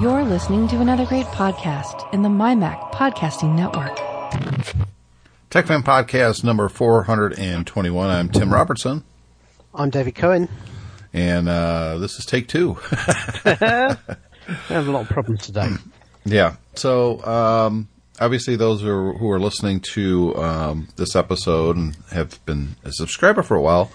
[0.00, 3.98] You're listening to another great podcast in the MyMac Podcasting Network.
[5.50, 8.08] TechFan Podcast number 421.
[8.08, 9.04] I'm Tim Robertson.
[9.74, 10.48] I'm David Cohen.
[11.12, 12.78] And uh, this is take two.
[13.44, 13.98] I
[14.68, 15.68] have a lot of problems today.
[16.24, 16.56] yeah.
[16.76, 17.86] So, um,
[18.18, 22.92] obviously, those who are, who are listening to um, this episode and have been a
[22.92, 23.92] subscriber for a while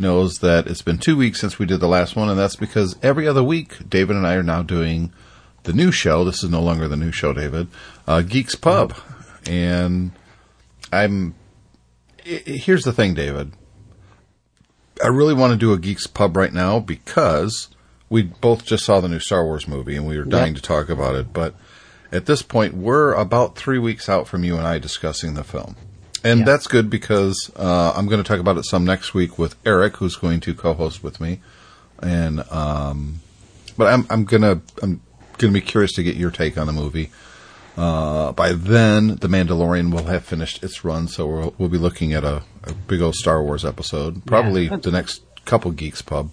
[0.00, 2.96] knows that it's been two weeks since we did the last one, and that's because
[3.04, 5.12] every other week, David and I are now doing
[5.64, 6.24] the new show.
[6.24, 7.68] This is no longer the new show, David.
[8.06, 8.94] Uh, Geeks Pub,
[9.46, 10.12] and
[10.92, 11.34] I'm.
[12.24, 13.52] Here's the thing, David.
[15.02, 17.68] I really want to do a Geeks Pub right now because
[18.08, 20.56] we both just saw the new Star Wars movie and we were dying Yep.
[20.56, 21.32] to talk about it.
[21.32, 21.54] But
[22.12, 25.74] at this point, we're about three weeks out from you and I discussing the film.
[26.22, 26.46] And Yeah.
[26.46, 29.96] that's good because uh, I'm going to talk about it some next week with Eric,
[29.96, 31.40] who's going to co-host with me.
[32.00, 33.20] And um,
[33.76, 35.00] but I'm I'm gonna I'm
[35.38, 37.10] gonna be curious to get your take on the movie.
[37.76, 42.12] Uh, by then, The Mandalorian will have finished its run, so we'll, we'll be looking
[42.12, 44.24] at a, a big old Star Wars episode.
[44.26, 44.76] Probably Yeah.
[44.76, 46.30] the next couple Geeks Pub.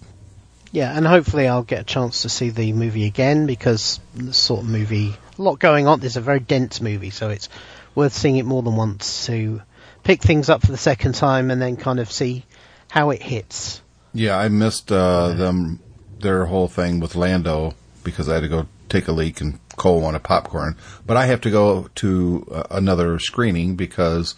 [0.70, 4.62] Yeah, and hopefully I'll get a chance to see the movie again because this sort
[4.62, 5.98] of movie, a lot going on.
[6.00, 7.48] There's a very dense movie, so it's
[7.94, 9.62] worth seeing it more than once to
[10.04, 12.44] pick things up for the second time and then kind of see
[12.88, 13.82] how it hits.
[14.14, 15.80] Yeah, I missed uh, them
[16.20, 20.00] their whole thing with Lando because I had to go take a leak and Cole
[20.00, 20.76] wanted popcorn.
[21.06, 24.34] But I have to go to uh, another screening because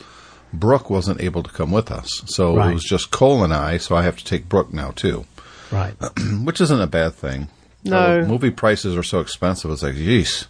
[0.53, 2.23] Brooke wasn't able to come with us.
[2.27, 5.27] So it was just Cole and I, so I have to take Brooke now too,
[5.71, 5.95] Right.
[6.45, 7.49] which isn't a bad thing.
[7.85, 8.23] No.
[8.23, 9.71] Uh, movie prices are so expensive.
[9.71, 10.47] It's like, yeesh.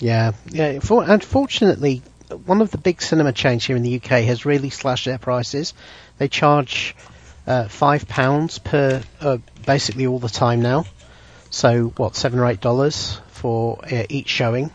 [0.00, 0.80] Yeah, yeah.
[0.80, 2.02] For, unfortunately,
[2.44, 5.72] one of the big cinema chains here in the UK has really slashed their prices.
[6.18, 6.96] They charge
[7.46, 10.84] uh, five pounds per uh, basically all the time now.
[11.54, 14.72] So what, seven or eight dollars for uh, each showing,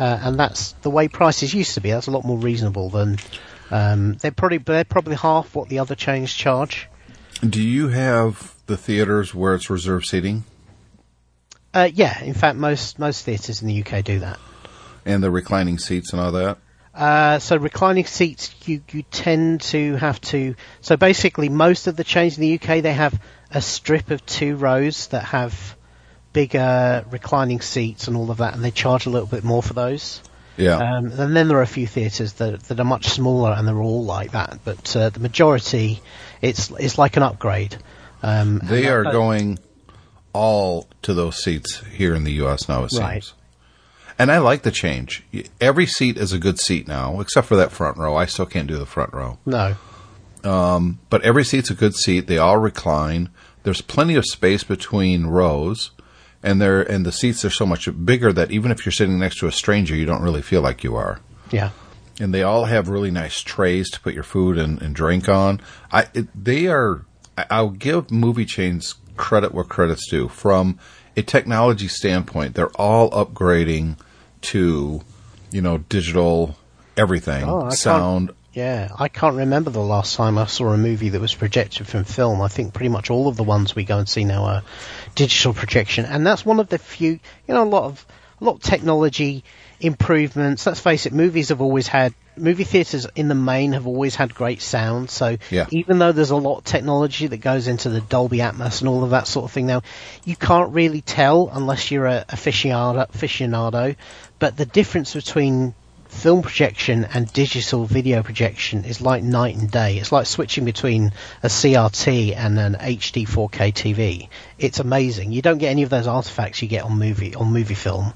[0.00, 1.92] uh, and that's the way prices used to be.
[1.92, 3.18] That's a lot more reasonable than
[3.70, 6.88] um, they're probably they're probably half what the other chains charge.
[7.48, 10.42] Do you have the theaters where it's reserved seating
[11.72, 14.40] Uh, yeah, in fact, most most theatres in the UK do that.
[15.06, 16.58] and the reclining seats and all that?
[16.92, 20.56] Uh, so reclining seats, you, you tend to have to.
[20.80, 23.22] So basically, most of the chains in the UK they have
[23.52, 25.77] a strip of two rows that have
[26.38, 29.74] bigger reclining seats and all of that, and they charge a little bit more for
[29.74, 30.22] those.
[30.56, 30.76] Yeah.
[30.76, 33.82] Um, and then there are a few theatres that that are much smaller, and they're
[33.82, 34.60] all like that.
[34.64, 36.00] But uh, the majority,
[36.40, 37.76] it's it's like an upgrade.
[38.22, 39.58] Um, They are going
[40.32, 42.68] all to those seats here in the U.S.
[42.68, 43.02] now, it seems.
[43.02, 43.32] Right.
[44.16, 45.24] And I like the change.
[45.60, 48.14] Every seat is a good seat now, except for that front row.
[48.16, 49.38] I still can't do the front row.
[49.44, 49.76] No.
[51.10, 52.26] But every seat's a good seat.
[52.26, 53.30] They all recline.
[53.64, 55.90] There's plenty of space between rows.
[56.42, 59.38] And they're, and the seats are so much bigger that even if you're sitting next
[59.40, 61.20] to a stranger, you don't really feel like you are.
[61.50, 61.70] Yeah.
[62.20, 65.60] and they all have really nice trays to put your food and, and drink on.
[65.90, 67.04] I it, they are.
[67.50, 70.28] I'll give movie chains credit where credit's due.
[70.28, 70.78] From
[71.16, 73.98] a technology standpoint, they're all upgrading
[74.42, 75.00] to,
[75.50, 76.56] you know, digital
[76.96, 78.32] everything, Oh, sound.
[78.52, 82.02] Yeah, I can't remember the last time I saw a movie that was projected from
[82.04, 82.40] film.
[82.42, 84.62] I think pretty much all of the ones we go and see now are
[85.14, 87.20] digital projection, and that's one of the few.
[87.46, 88.06] You know, a lot of
[88.40, 89.44] a lot of technology
[89.80, 90.66] improvements.
[90.66, 94.34] Let's face it, movies have always had movie theaters in the main have always had
[94.34, 95.10] great sound.
[95.10, 95.66] So Yeah.
[95.70, 99.02] even though there's a lot of technology that goes into the Dolby Atmos and all
[99.02, 99.82] of that sort of thing now,
[100.24, 103.08] you can't really tell unless you're a aficionado.
[103.10, 103.96] aficionado
[104.38, 105.74] but the difference between
[106.08, 109.98] film projection and digital video projection is like night and day.
[109.98, 114.28] It's like switching between a CRT and an HD 4K TV.
[114.58, 115.32] It's amazing.
[115.32, 118.12] You don't get any of those artifacts you get on movie on movie film.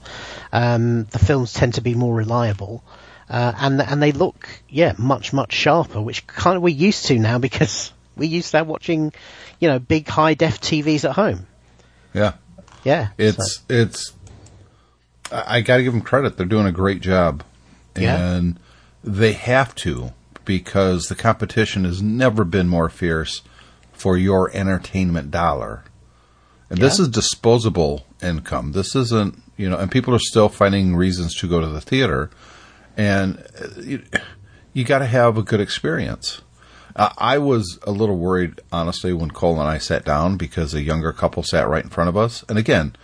[0.52, 2.82] Um, the films tend to be more reliable.
[3.30, 7.18] Uh, and and they look, yeah, much much sharper, which kind of we're used to
[7.18, 9.12] now because we're used to watching,
[9.60, 11.46] you know, big high def TVs at home.
[12.12, 12.34] Yeah,
[12.84, 14.12] Yeah, it's so- it's.
[15.30, 16.36] I, I got to give them credit.
[16.36, 17.42] They're doing a great job,
[17.96, 18.16] Yeah.
[18.16, 18.58] and
[19.04, 20.12] they have to
[20.44, 23.42] because the competition has never been more fierce
[23.92, 25.84] for your entertainment dollar.
[26.70, 28.72] And this is disposable income.
[28.72, 32.30] This isn't, you know, and people are still finding reasons to go to the theater.
[32.96, 34.02] And uh, you,
[34.72, 36.40] you got to have a good experience.
[36.96, 40.82] Uh, I was a little worried, honestly, when Cole and I sat down because a
[40.82, 42.44] younger couple sat right in front of us.
[42.48, 42.96] And again,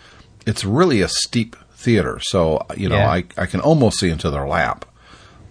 [0.47, 2.19] it's really a steep theater.
[2.21, 3.09] So, you know, Yeah.
[3.11, 4.85] I, I can almost see into their lap.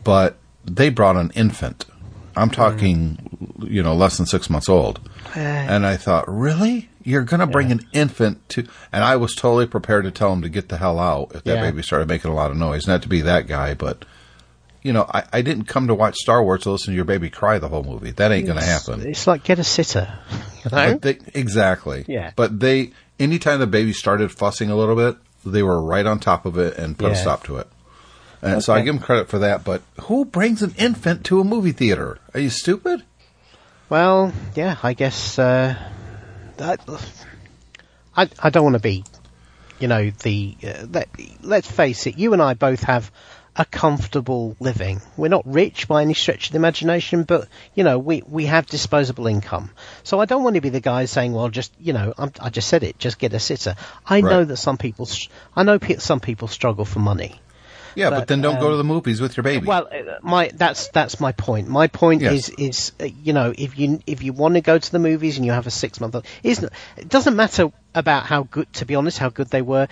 [0.03, 1.85] But they brought an infant.
[2.35, 4.99] I'm talking, you know, less than six months old.
[5.35, 6.89] and I thought, really?
[7.03, 10.41] You're going to bring an infant to, and I was totally prepared to tell him
[10.41, 11.61] to get the hell out if that Yeah.
[11.71, 12.85] baby started making a lot of noise.
[12.85, 14.03] Not to be that guy, but
[14.83, 17.29] you know, I, I didn't come to watch Star Wars to listen to your baby
[17.29, 18.11] cry the whole movie.
[18.11, 19.05] That ain't going to happen.
[19.07, 20.07] It's like get a sitter.
[20.63, 20.93] You know?
[20.95, 22.05] They, exactly.
[22.07, 22.31] Yeah.
[22.35, 25.17] But they, anytime the baby started fussing a little bit,
[25.51, 27.67] they were right on top of it and put a stop to it.
[28.41, 29.63] And so I give them credit for that.
[29.63, 32.19] But who brings an infant to a movie theater?
[32.33, 33.03] Are you stupid?
[33.89, 35.75] Well, yeah, I guess uh,
[36.57, 36.81] that,
[38.15, 39.03] I I don't want to be,
[39.79, 41.09] you know, the uh, let,
[41.41, 42.17] let's face it.
[42.17, 43.11] You and I both have
[43.57, 45.01] a comfortable living.
[45.17, 48.67] We're not rich by any stretch of the imagination, but you know, we we have
[48.67, 49.71] disposable income.
[50.03, 52.49] So I don't want to be the guy saying, "Well, just you know, I'm, I
[52.49, 53.75] just said it, just get a sitter."
[54.05, 55.09] I know that some people,
[55.55, 57.41] I know pe- some people struggle for money.
[57.95, 59.65] Yeah, but, But, then don't go um, to the movies with your baby.
[59.65, 61.67] Well, uh, my that's that's my point.
[61.67, 62.49] My point Yes.
[62.49, 65.37] is is uh, you know if you if you want to go to the movies
[65.37, 68.71] and you have a six month, old, isn't it doesn't matter about how good.
[68.73, 69.87] To be honest, how good they were.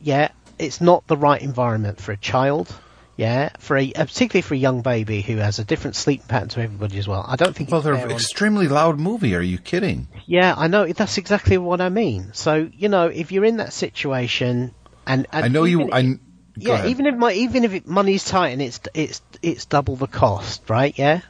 [0.00, 2.74] Yeah, it's not the right environment for a child.
[3.16, 6.48] Yeah, for a uh, particularly for a young baby who has a different sleep pattern
[6.50, 7.24] to everybody as well.
[7.26, 7.70] I don't think.
[7.70, 9.34] well, they're on- extremely loud movie.
[9.34, 10.08] Are you kidding?
[10.26, 10.86] yeah, I know.
[10.86, 12.30] That's exactly what I mean.
[12.34, 14.74] So you know, if you're in that situation,
[15.06, 15.90] and, and I know you.
[15.90, 16.18] I
[16.58, 16.90] yeah, ahead.
[16.90, 20.68] even if my even if it, money's tight and it's it's it's double the cost,
[20.68, 20.96] right?
[20.98, 21.20] Yeah,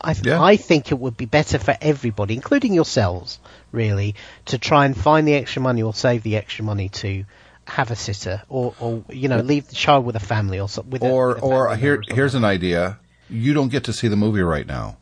[0.00, 0.42] I th- Yeah.
[0.42, 3.40] I think it would be better for everybody, including yourselves,
[3.72, 4.14] really,
[4.46, 7.24] to try and find the extra money or save the extra money to
[7.66, 10.82] have a sitter or or you know leave the child with a family or so,
[10.82, 12.98] with or a or here member or here's an idea.
[13.28, 14.98] You don't get to see the movie right now.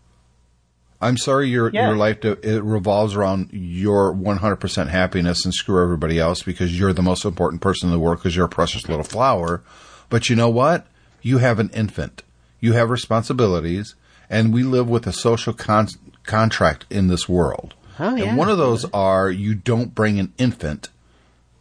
[1.02, 1.88] I'm sorry, your Yeah.
[1.88, 7.02] your life it revolves around your 100% happiness and screw everybody else because you're the
[7.02, 9.62] most important person in the world because you're a precious little flower.
[10.10, 10.86] But you know what?
[11.22, 12.22] You have an infant.
[12.60, 13.94] You have responsibilities,
[14.28, 15.88] and we live with a social con-
[16.24, 17.74] contract in this world.
[17.98, 18.24] Oh, yeah.
[18.24, 18.96] And one of those mm-hmm.
[18.96, 20.89] are you don't bring an infant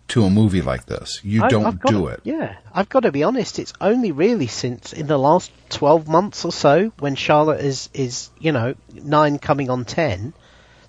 [0.09, 1.19] to a movie like this.
[1.23, 2.21] You I- don't do to- it.
[2.23, 3.59] Yeah, I've got to be honest.
[3.59, 8.29] It's only really since in the last twelve months or so, when Charlotte is is
[8.39, 10.33] you know nine coming on ten,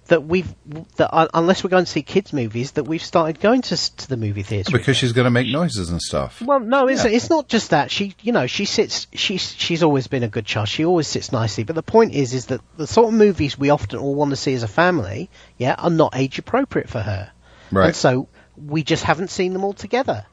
[0.07, 0.53] that we've
[0.97, 4.09] that uh, unless we're going to see kids movies, that we've started going to to
[4.09, 4.73] the movie theatre.
[4.73, 6.41] Because she's going to make noises and stuff.
[6.43, 7.11] Well, no, it's, Yeah.
[7.13, 7.91] it's not just that.
[7.91, 9.07] She, you know, she sits.
[9.13, 10.69] She's she's always been a good child.
[10.69, 11.65] She always sits nicely.
[11.65, 14.37] But the point is, is that the sort of movies we often all want to
[14.37, 17.31] see as a family, yeah, are not age appropriate for her.
[17.71, 17.87] Right.
[17.87, 18.29] And so
[18.67, 20.25] we just haven't seen them all together.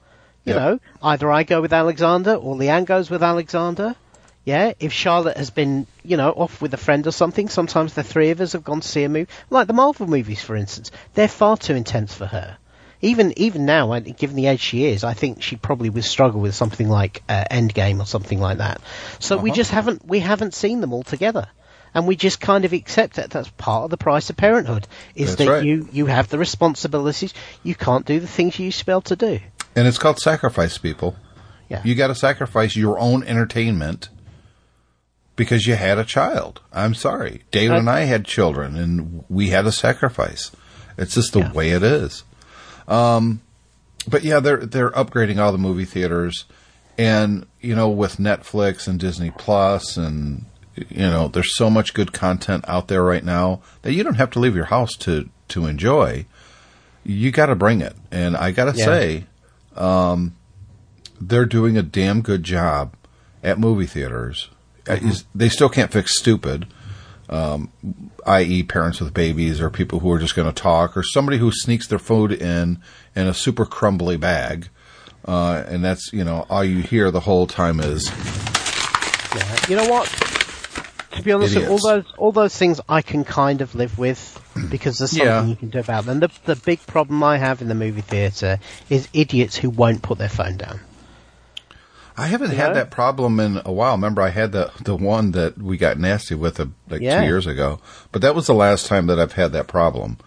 [0.45, 0.61] You Yep.
[0.61, 3.95] know, either I go with Alexander or Leanne goes with Alexander.
[4.45, 8.03] Yeah, if Charlotte has been, you know, off with a friend or something, sometimes the
[8.03, 10.89] three of us have gone to see a movie, like the Marvel movies, for instance.
[11.15, 12.57] They're far too intense for her.
[13.01, 16.55] Even even now, given the age she is, I think she probably would struggle with
[16.55, 18.79] something like uh, Endgame or something like that.
[19.19, 19.55] So we Uh-huh.
[19.55, 21.47] just haven't we haven't seen them all together,
[21.93, 24.87] and we just kind of accept that that's part of the price of parenthood.
[25.15, 25.63] Is That's that right.
[25.63, 29.01] you you have the responsibilities, you can't do the things you used to be able
[29.01, 29.39] to do.
[29.75, 31.15] And it's called sacrifice, people.
[31.69, 31.81] Yeah.
[31.83, 34.09] You got to sacrifice your own entertainment
[35.35, 36.61] because you had a child.
[36.73, 37.43] I'm sorry.
[37.51, 40.51] David Uh, and I had children and we had a sacrifice.
[40.97, 41.51] It's just the Yeah.
[41.51, 42.23] way it is.
[42.87, 43.41] Um,
[44.07, 46.45] but yeah, they're, they're upgrading all the movie theaters
[46.97, 50.45] and, you know, with Netflix and Disney Plus and,
[50.89, 54.31] you know, there's so much good content out there right now that you don't have
[54.31, 56.25] to leave your house to, to enjoy.
[57.03, 57.95] You got to bring it.
[58.11, 58.85] And I got to Yeah.
[58.85, 59.23] say,
[59.75, 60.35] um,
[61.19, 62.93] they're doing a damn good job
[63.43, 64.49] at movie theaters.
[64.89, 66.67] Uh, is- They still can't fix stupid,
[67.29, 67.71] um,
[68.25, 71.51] i.e., parents with babies or people who are just going to talk or somebody who
[71.51, 72.79] sneaks their food in
[73.15, 74.69] in a super crumbly bag.
[75.25, 78.09] Uh, and that's, you know, all you hear the whole time is,
[79.35, 79.55] Yeah.
[79.69, 80.07] You know what?
[81.17, 84.19] To be honest, all those all those things I can kind of live with
[84.69, 85.45] because there's something Yeah.
[85.45, 86.19] you can do about them.
[86.19, 88.59] The the big problem I have in the movie theater
[88.89, 90.79] is idiots who won't put their phone down.
[92.19, 92.73] I haven't You had know?
[92.75, 93.91] that problem in a while.
[93.93, 97.19] Remember, I had the the one that we got nasty with uh, like Yeah.
[97.21, 97.79] two years ago,
[98.11, 100.17] but that was the last time that I've had that problem.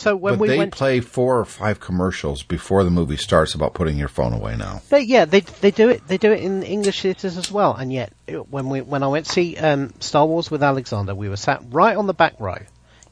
[0.00, 3.54] So when but we they went, play four or five commercials before the movie starts
[3.54, 4.80] about putting your phone away now.
[4.88, 6.08] they, yeah, they they do it.
[6.08, 7.74] They do it in English theaters as well.
[7.74, 8.14] And yet,
[8.48, 11.62] when we when I went to see um, Star Wars with Alexander, we were sat
[11.70, 12.58] right on the back row.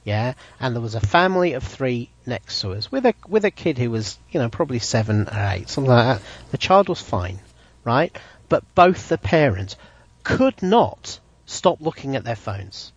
[0.04, 3.50] Yeah, and there was a family of three next to us with a with a
[3.50, 6.26] kid who was you know probably seven or eight, something like that.
[6.52, 7.40] The child was fine,
[7.84, 8.16] right?
[8.48, 9.76] But both the parents
[10.24, 12.92] could not stop looking at their phones.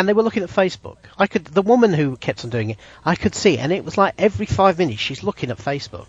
[0.00, 0.96] And they were looking at Facebook.
[1.18, 3.98] I could, the woman who kept on doing it, I could see, and it was
[3.98, 6.06] like every five minutes she's looking at Facebook.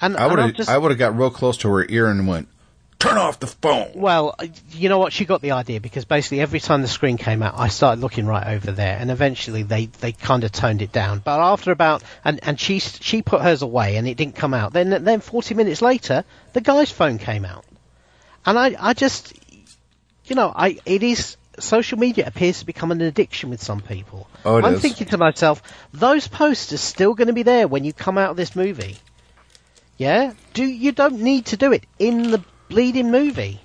[0.00, 2.48] And, I would have I would have got real close to her ear and went,
[2.98, 3.90] turn off the phone.
[3.96, 4.34] Well,
[4.70, 5.12] you know what?
[5.12, 8.24] She got the idea because basically every time the screen came out, I started looking
[8.24, 11.18] right over there, and eventually they, they kind of toned it down.
[11.18, 14.72] But after about and and she she put hers away, and it didn't come out.
[14.72, 16.24] Then then forty minutes later,
[16.54, 17.66] the guy's phone came out,
[18.46, 19.34] and I I just
[20.24, 24.26] you know I it is social media appears to become an addiction with some people.
[24.44, 24.82] Oh, I'm is.
[24.82, 28.30] thinking to myself, those posts are still going to be there when you come out
[28.30, 28.96] of this movie.
[29.98, 33.60] Yeah, do you don't need to do it in the bleeding movie.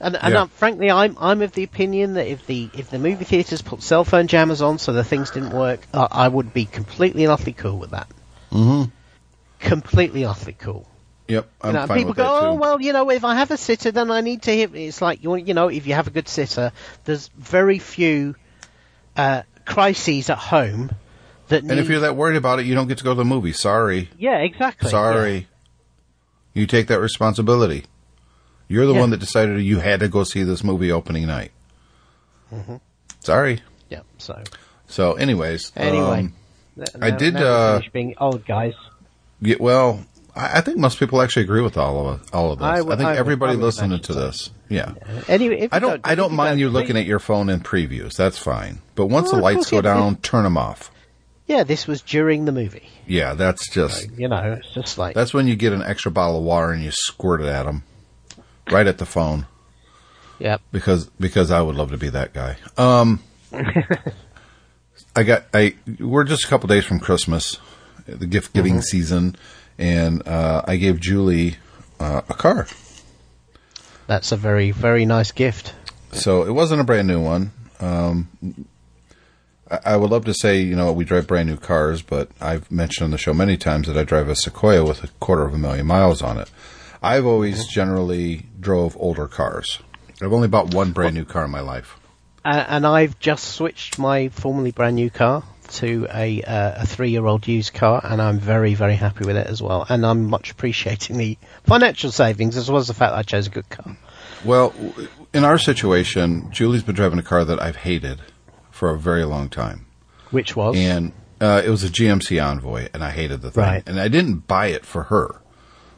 [0.00, 0.42] And, and Yeah.
[0.42, 3.82] um, frankly, I'm I'm of the opinion that if the if the movie theaters put
[3.82, 7.32] cell phone jammers on so the things didn't work, uh, I would be completely and
[7.32, 8.08] utterly cool with that.
[8.52, 8.90] Mm-hmm.
[9.58, 10.86] Completely utterly cool.
[11.28, 13.50] Yep, I'm You know, fine people with go, oh well, you know, if I have
[13.50, 14.74] a sitter, then I need to hear.
[14.74, 16.72] It's like you you know, if you have a good sitter,
[17.04, 18.34] there's very few
[19.14, 20.90] uh, crises at home
[21.48, 21.62] that.
[21.62, 23.52] and if you're that worried about it, you don't get to go to the movie.
[23.52, 24.90] Sorry, yeah, exactly.
[24.90, 25.48] sorry.
[26.54, 27.84] You take that responsibility.
[28.68, 29.00] You're the Yeah.
[29.00, 31.52] one that decided you had to go see this movie opening night.
[33.20, 33.60] Sorry.
[33.88, 33.98] Yeah.
[33.98, 34.42] yeah so
[34.86, 36.34] So, anyways, anyway, um,
[37.00, 38.74] I did, uh, being old guys.
[39.40, 40.04] Yeah, well,
[40.38, 42.66] I, I think most people actually agree with all of all of this.
[42.66, 44.94] I I, think I everybody listening to this, yeah.
[45.28, 46.00] Anyway, I don't.
[46.04, 48.16] I don't mind you looking at your phone in previews.
[48.16, 48.80] That's fine.
[48.94, 50.90] But once Oh, the lights go down, turn them off.
[51.46, 52.88] Yeah, this was during the movie.
[53.06, 56.38] Yeah, that's just You know, it's just like that's when you get an extra bottle
[56.38, 57.82] of water and you squirt it at them,
[58.70, 59.46] right at the phone.
[60.40, 60.60] Yep.
[60.70, 62.56] because because I would love to be that guy.
[62.76, 63.20] Um,
[65.16, 67.58] I got I we're just a couple days from Christmas,
[68.06, 68.80] the gift giving Mm-hmm.
[68.82, 69.36] season,
[69.78, 71.56] and uh, I gave Julie
[72.00, 72.66] uh, a car.
[74.06, 75.74] That's a very very nice gift.
[76.12, 77.52] So it wasn't a brand new one.
[77.80, 78.66] Um,
[79.70, 82.70] I, I would love to say you know we drive brand new cars, but I've
[82.70, 85.54] mentioned on the show many times that I drive a Sequoia with a quarter of
[85.54, 86.50] a million miles on it.
[87.02, 89.78] I've always generally drove older cars.
[90.20, 91.96] I've only bought one brand new car in my life.
[92.44, 97.26] And I've just switched my formerly brand new car to a uh, a three year
[97.26, 99.86] old used car, and I'm very very happy with it as well.
[99.88, 103.46] And I'm much appreciating the financial savings as well as the fact that I chose
[103.46, 103.96] a good car.
[104.44, 104.72] Well,
[105.34, 108.20] in our situation, Julie's been driving a car that I've hated
[108.70, 109.86] for a very long time,
[110.30, 113.64] Which was and uh, it was a GMC Envoy, and I hated the thing.
[113.64, 113.82] Right.
[113.86, 115.40] And I didn't buy it for her.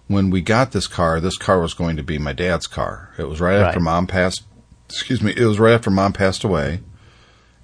[0.07, 3.15] When we got this car, this car was going to be my dad's car.
[3.17, 4.43] It was right, after mom passed.
[4.89, 5.33] Excuse me.
[5.37, 6.81] It was right after mom passed away.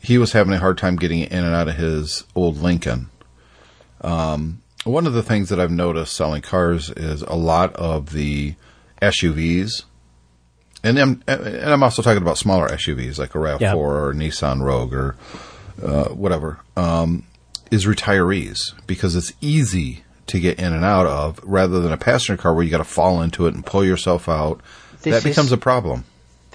[0.06, 3.10] He was having a hard time getting in and out of his old Lincoln.
[4.00, 8.54] Um, one of the things that I've noticed selling cars is a lot of the
[9.02, 9.84] SUVs
[10.84, 13.74] and I'm, and I'm also talking about smaller SUVs like a RAV4 Yeah.
[13.74, 15.16] or Nissan Rogue or
[15.82, 17.24] uh, whatever, um,
[17.72, 22.40] is retirees because it's easy to get in and out of rather than a passenger
[22.40, 24.60] car where you got to fall into it and pull yourself out.
[25.02, 26.04] This that becomes is- a problem.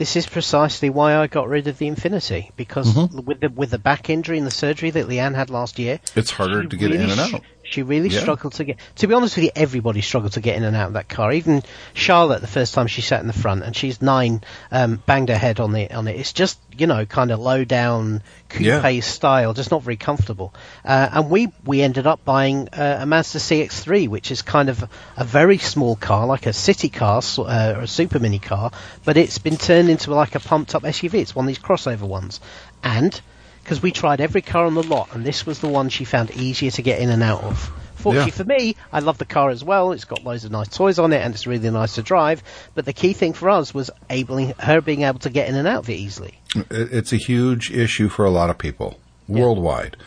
[0.02, 3.20] This is precisely why I got rid of the Infiniti because Mm-hmm.
[3.24, 6.32] with the with the back injury and the surgery that Leanne had last year, It's
[6.32, 7.42] harder to get in really and sh- out.
[7.72, 8.20] She really Yeah.
[8.20, 8.78] struggled to get.
[8.98, 11.32] To be honest with you, everybody struggled to get in and out of that car.
[11.32, 11.64] Even
[11.94, 15.38] Charlotte, the first time she sat in the front, and she's nine, um, banged her
[15.38, 16.20] head on the on it.
[16.20, 19.00] It's just you know kind of low down coupe Yeah.
[19.00, 20.54] style, just not very comfortable.
[20.84, 24.84] Uh, and we we ended up buying uh, a Mazda CX-3, which is kind of
[25.16, 28.72] a very small car, like a city car uh, or a super mini car,
[29.06, 31.14] but it's been turned into like a pumped up SUV.
[31.16, 32.42] It's one of these crossover ones,
[32.84, 33.20] and
[33.64, 36.32] because we tried every car on the lot, and this was the one she found
[36.32, 37.72] easier to get in and out of.
[37.96, 38.36] Fortunately Yeah.
[38.38, 39.92] for me, I love the car as well.
[39.92, 42.42] It's got loads of nice toys on it, and it's really nice to drive.
[42.74, 45.68] But the key thing for us was enabling her being able to get in and
[45.68, 46.40] out of it easily.
[46.72, 49.98] It's a huge issue for a lot of people worldwide.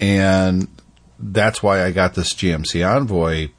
[0.00, 0.66] And
[1.20, 3.50] that's why I got this GMC Envoy,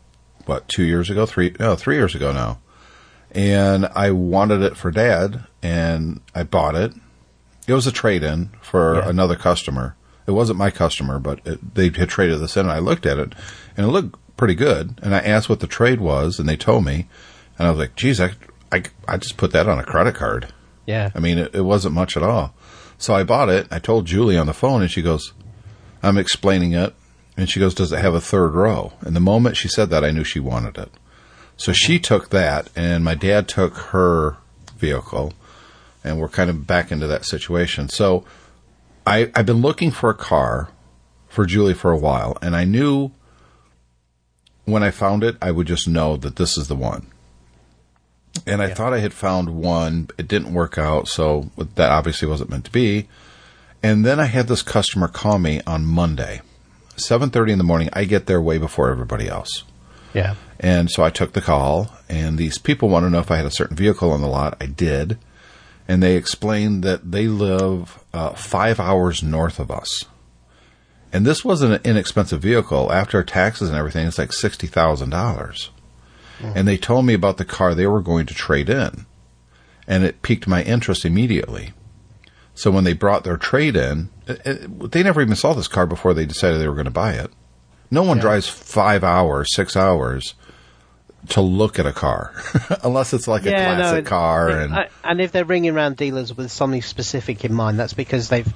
[0.45, 1.25] what, two years ago?
[1.25, 2.59] Three, no, three years ago now.
[3.31, 6.93] And I wanted it for dad, and I bought it.
[7.67, 9.09] It was a trade in for Yeah.
[9.09, 9.95] another customer.
[10.27, 13.19] It wasn't my customer, but it, they had traded this in, and I looked at
[13.19, 13.33] it,
[13.77, 14.99] and it looked pretty good.
[15.01, 17.07] And I asked what the trade was, and they told me.
[17.57, 18.31] And I was like, geez, I,
[18.71, 20.47] I, I just put that on a credit card.
[20.85, 21.09] Yeah.
[21.15, 22.53] I mean, it, it wasn't much at all.
[22.97, 23.67] So I bought it.
[23.71, 25.33] I told Julie on the phone, and she goes,
[26.03, 26.93] I'm explaining it.
[27.37, 28.93] And she goes, Does it have a third row?
[29.01, 30.89] And the moment she said that, I knew she wanted it.
[31.57, 32.03] So she mm-hmm.
[32.03, 34.37] took that, and my dad took her
[34.77, 35.33] vehicle,
[36.05, 37.89] and we're kind of back into that situation.
[37.89, 38.23] So
[39.05, 40.69] I, I've been looking for a car
[41.27, 43.11] for Julie for a while, and I knew
[44.63, 47.07] when I found it, I would just know that this is the one.
[48.47, 50.09] And I thought I had found one.
[50.17, 53.07] It didn't work out, so that obviously wasn't meant to be.
[53.81, 56.41] And then I had this customer call me on Monday,
[56.97, 57.89] seven thirty in the morning.
[57.93, 59.63] I get there way before everybody else,
[60.13, 60.35] Yeah.
[60.59, 63.45] And so I took the call, and these people want to know if I had
[63.45, 64.57] a certain vehicle on the lot.
[64.59, 65.17] I did.
[65.87, 70.05] And they explained that they live uh, five hours north of us.
[71.13, 72.91] And this wasn't an inexpensive vehicle.
[72.91, 75.09] After taxes and everything, it's like $60,000.
[75.09, 75.69] dollars
[76.41, 79.05] And they told me about the car they were going to trade in.
[79.87, 81.73] And it piqued my interest immediately.
[82.55, 85.85] So when they brought their trade in, it, it, they never even saw this car
[85.85, 87.29] before they decided they were going to buy it.
[87.91, 88.21] No one Yeah.
[88.23, 90.33] drives five hours, six hours
[91.29, 92.31] to look at a car,
[92.83, 94.49] unless it's like a classic no, car.
[94.49, 97.93] it- And I- and if they're ringing around dealers with something specific in mind, that's
[97.93, 98.51] because they've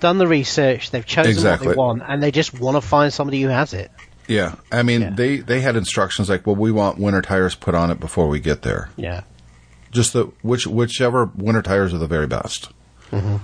[0.00, 1.68] done the research, they've chosen Exactly.
[1.68, 3.90] what they want, and they just want to find somebody who has it.
[4.28, 5.10] yeah, I mean, Yeah.
[5.14, 8.40] they they had instructions like, well, we want winter tires put on it before we
[8.40, 8.90] get there.
[8.96, 9.22] Yeah.
[9.92, 12.68] Just the which whichever winter tires are the very best.
[13.12, 13.36] Mm-hmm.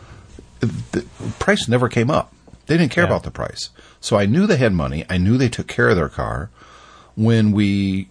[0.61, 1.04] The
[1.38, 2.35] price never came up.
[2.66, 3.09] They didn't care Yeah.
[3.11, 3.71] about the price.
[4.00, 5.04] So I knew they had money.
[5.09, 6.50] I knew they took care of their car.
[7.14, 8.09] When we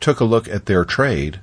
[0.00, 1.40] took a look at their trade,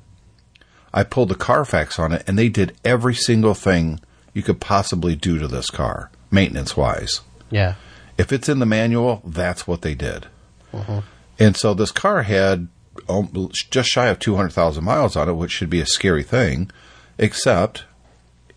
[0.93, 4.00] I pulled the Carfax on it, and they did every single thing
[4.33, 7.22] you could possibly do to this car, maintenance wise.
[7.50, 7.75] Yeah.
[8.17, 10.27] If it's in the manual, that's what they did.
[10.72, 11.00] Mm-hmm.
[11.39, 12.67] And so this car had
[13.10, 16.72] um, just shy of 200,000 miles on it, which should be a scary thing,
[17.17, 17.86] except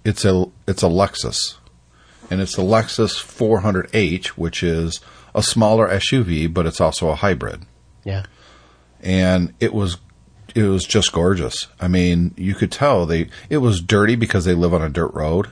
[0.05, 1.57] it's a it's a Lexus.
[2.31, 5.01] And it's the Lexus 400H, which is
[5.35, 7.63] a smaller SUV, but it's also a hybrid.
[8.05, 8.25] Yeah.
[9.03, 9.99] And it was
[10.55, 11.67] it was just gorgeous.
[11.81, 15.13] I mean, you could tell they it was dirty because they live on a dirt
[15.15, 15.49] road.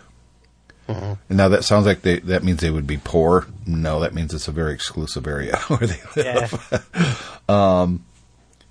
[0.86, 3.46] And now that sounds like they that means they would be poor.
[3.66, 6.82] No, that means it's a very exclusive area where they live.
[7.48, 7.86] Yeah.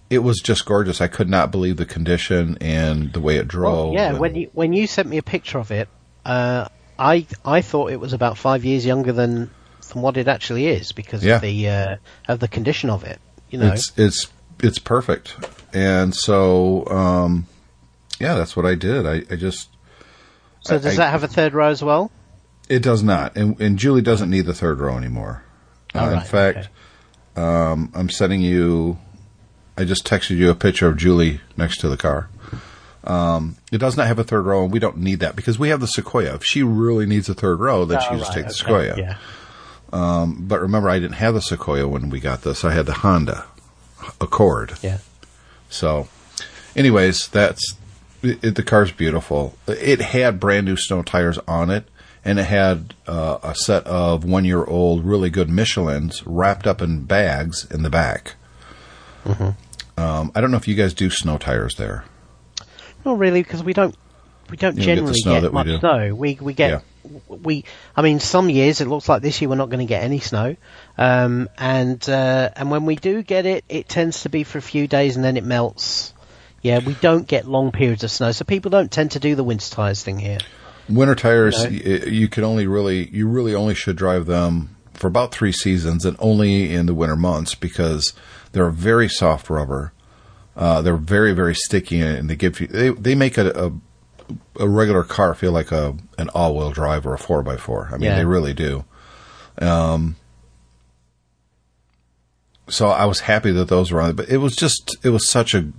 [0.09, 1.01] It was just gorgeous.
[1.01, 3.85] I could not believe the condition and the way it drove.
[3.87, 5.89] Well, yeah, and- when you when you sent me a picture of it,
[6.23, 6.67] uh,
[6.99, 9.49] I I thought it was about five years younger than
[9.91, 11.37] than what it actually is because Yeah.
[11.37, 11.95] of the uh,
[12.27, 13.19] of the condition of it.
[13.49, 14.27] You know, it's it's
[14.63, 15.35] it's perfect.
[15.73, 17.47] And so um
[18.19, 19.05] yeah, that's what I did.
[19.05, 19.69] I, I just
[20.61, 22.09] so does I- that have a third row as well?
[22.69, 25.43] It does not, and, and Julie doesn't need the third row anymore.
[25.93, 26.69] Uh, All in right, fact,
[27.35, 28.97] um, I'm sending you.
[29.77, 32.29] I just texted you a picture of Julie next to the car.
[33.03, 35.69] Um, it does not have a third row, and we don't need that because we
[35.69, 36.35] have the Sequoia.
[36.35, 38.95] If she really needs a third row, then she Oh, just right, take the Sequoia.
[38.97, 39.17] Yeah.
[39.91, 42.63] But remember, I didn't have the Sequoia when we got this.
[42.63, 43.43] I had the Honda
[44.21, 44.73] Accord.
[44.81, 44.99] Yeah.
[45.69, 46.07] So,
[46.75, 47.75] anyways, that's
[48.21, 49.55] it, the car's beautiful.
[49.67, 51.87] It had brand new snow tires on it,
[52.23, 56.81] and it had uh, a set of one year old, really good Michelin's wrapped up
[56.81, 58.35] in bags in the back.
[59.97, 62.03] Um, I don't know if you guys do snow tires there.
[63.05, 63.95] Not really, because we don't
[64.49, 65.79] we don't You don't get the generally get, much do.
[65.79, 66.15] snow.
[66.15, 66.83] We we get
[67.27, 67.65] we.
[67.95, 70.19] I mean, some years it looks like this year we're not going to get any
[70.19, 70.55] snow,
[70.97, 74.61] um, and uh, and when we do get it, it tends to be for a
[74.61, 76.13] few days and then it melts.
[76.61, 79.43] Yeah, we don't get long periods of snow, so people don't tend to do the
[79.43, 80.37] winter tires thing here.
[80.89, 81.69] Winter tires, No.
[81.69, 86.05] y- you can only really, you really only should drive them for about three seasons
[86.05, 88.13] and only in the winter months because
[88.53, 89.91] they're a very soft rubber.
[90.55, 93.71] Uh, they're very, very sticky and they give you, they, they make a, a,
[94.59, 97.87] a regular car feel like a, an all wheel drive or a 4x4.
[97.89, 98.17] I mean, Yeah.
[98.17, 98.85] they really do.
[99.59, 100.15] Um,
[102.69, 105.29] so I was happy that those were on, it, but it was just, it was
[105.29, 105.71] such a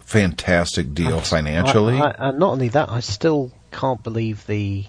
[0.00, 1.98] fantastic deal financially.
[1.98, 4.84] I, I, and not only that, I still can't believe the.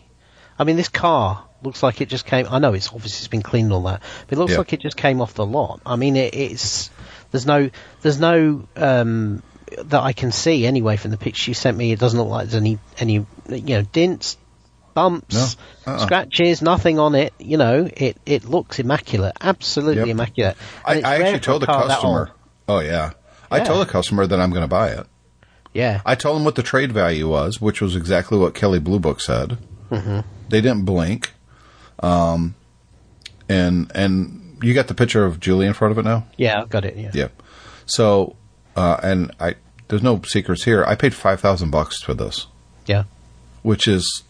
[0.57, 2.45] I mean, this car looks like it just came.
[2.49, 4.57] I know it's obviously it's been cleaned and all that, but it looks Yeah.
[4.59, 5.81] like it just came off the lot.
[5.85, 6.89] I mean, it, it's
[7.31, 7.69] there's no
[8.01, 9.41] there's no um,
[9.77, 11.91] that I can see anyway from the picture you sent me.
[11.91, 13.13] It doesn't look like there's any any
[13.49, 14.37] you know dents,
[14.93, 15.93] bumps, No.
[15.93, 15.97] Uh-uh.
[16.05, 17.33] scratches, nothing on it.
[17.39, 20.07] You know, it it looks immaculate, absolutely Yep.
[20.09, 20.57] immaculate.
[20.85, 22.31] I, And it's I actually told the customer.
[22.67, 23.11] Oh yeah,
[23.51, 25.05] I told the customer that I'm going to buy it.
[25.73, 28.99] Yeah, I told them what the trade value was, which was exactly what Kelley Blue
[28.99, 29.57] Book said.
[29.89, 30.19] Mm-hmm.
[30.49, 31.31] They didn't blink.
[31.99, 32.53] Um,
[33.49, 36.25] and and you got the picture of Julie in front of it now.
[36.37, 36.95] yeah, I've got it.
[36.95, 37.27] Yeah, Yeah.
[37.85, 38.35] So
[38.75, 39.55] uh, and I
[39.87, 40.83] there's no secrets here.
[40.85, 42.47] I paid five thousand bucks for this,
[42.85, 43.03] yeah,
[43.61, 44.23] which is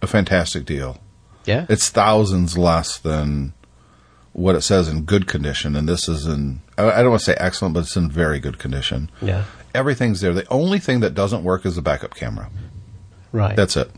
[0.00, 0.98] a fantastic deal.
[1.44, 1.66] yeah.
[1.68, 3.52] It's thousands less than
[4.32, 7.36] what it says in good condition, and this is in I don't want to say
[7.38, 9.10] excellent, but it's in very good condition.
[9.20, 9.44] yeah.
[9.74, 10.34] Everything's there.
[10.34, 12.50] The only thing that doesn't work is the backup camera.
[13.32, 13.56] Right.
[13.56, 13.90] That's it.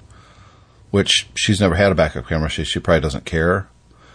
[0.92, 2.48] Which she's never had a backup camera.
[2.48, 3.68] She she probably doesn't care.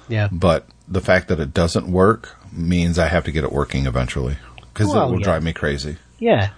[0.07, 0.29] yeah.
[0.31, 4.37] But the fact that it doesn't work means I have to get it working eventually
[4.73, 5.25] because Well, it will yeah.
[5.25, 5.97] drive me crazy.
[6.19, 6.49] Yeah,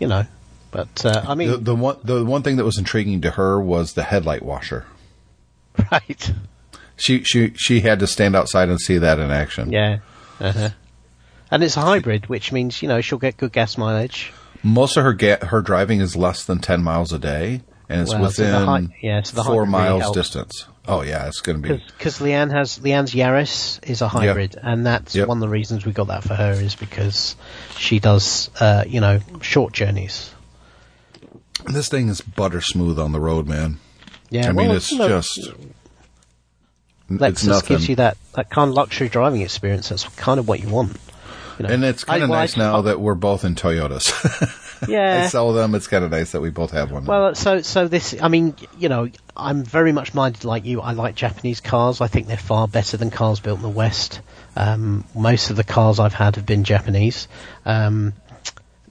[0.00, 0.24] you know,
[0.70, 3.60] but uh, I mean, The, the one the one thing that was intriguing to her
[3.60, 4.84] was the headlight washer.
[5.92, 6.32] right?
[6.96, 9.72] She she she had to stand outside and see that in action.
[9.72, 9.98] Yeah.
[10.40, 10.70] Uh-huh.
[11.50, 14.32] and it's a hybrid, which means you know she'll get good gas mileage.
[14.62, 18.10] Most of her ga- her driving is less than ten miles a day, and it's
[18.14, 20.66] Well, so within yeah, so the four really miles distance.
[20.86, 21.84] Oh yeah, it's going to be.
[21.96, 25.28] Because Leanne has Leanne's Yaris is a hybrid, and that's Yep.
[25.28, 27.36] one of the reasons we got that for her is because
[27.76, 30.34] she does uh, you know short journeys.
[31.66, 33.78] This thing is butter smooth on the road, man.
[34.30, 35.52] Yeah, I mean, it's you know, just.
[37.10, 39.90] Lexus gives you that, that kind of luxury driving experience.
[39.90, 40.96] That's kind of what you want.
[41.58, 41.74] You know.
[41.74, 44.10] and it's kind I- of well, nice now that we're both in Toyotas.
[44.82, 45.28] I yeah.
[45.28, 45.74] sell them.
[45.74, 47.04] It's kind of nice that we both have one.
[47.04, 50.80] Well, so so this, I mean, you know, I'm very much minded like you.
[50.80, 52.00] I like Japanese cars.
[52.00, 54.20] I think they're far better than cars built in the West.
[54.56, 57.28] Um, most of the cars I've had have been Japanese.
[57.64, 58.14] Um,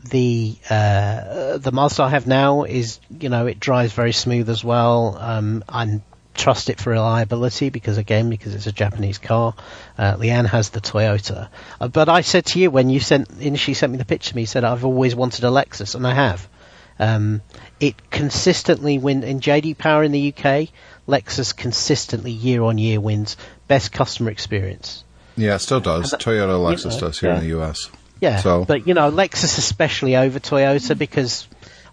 [0.10, 4.64] the uh, the Mazda I have now is, you know, it drives very smooth as
[4.64, 5.18] well.
[5.20, 6.02] Um, I
[6.34, 9.54] trust it for reliability because, again, because it's a Japanese car.
[9.98, 11.50] Uh, Leanne has the Toyota.
[11.80, 14.46] Uh, but I said to you when you sent initially sent me the picture, me
[14.46, 16.48] said I've always wanted a Lexus, and I have.
[17.00, 17.42] Um,
[17.80, 20.70] it consistently win in JD Power in the UK.
[21.08, 23.36] Lexus consistently year on year wins
[23.68, 25.04] best customer experience.
[25.36, 26.14] yeah, it still does.
[26.14, 27.90] Toyota, Lexus know, does here in the U.S.
[28.20, 31.48] Yeah, So- but you know Lexus especially over Toyota because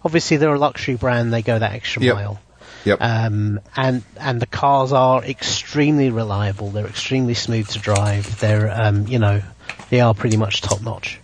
[0.05, 1.33] obviously they're a luxury brand.
[1.33, 2.15] They go that extra Yep.
[2.15, 2.39] mile.
[2.85, 2.97] Yep.
[3.01, 6.69] Um, and and the cars are extremely reliable.
[6.71, 8.39] They're extremely smooth to drive.
[8.39, 9.41] They're um, you know
[9.89, 11.19] they are pretty much top notch.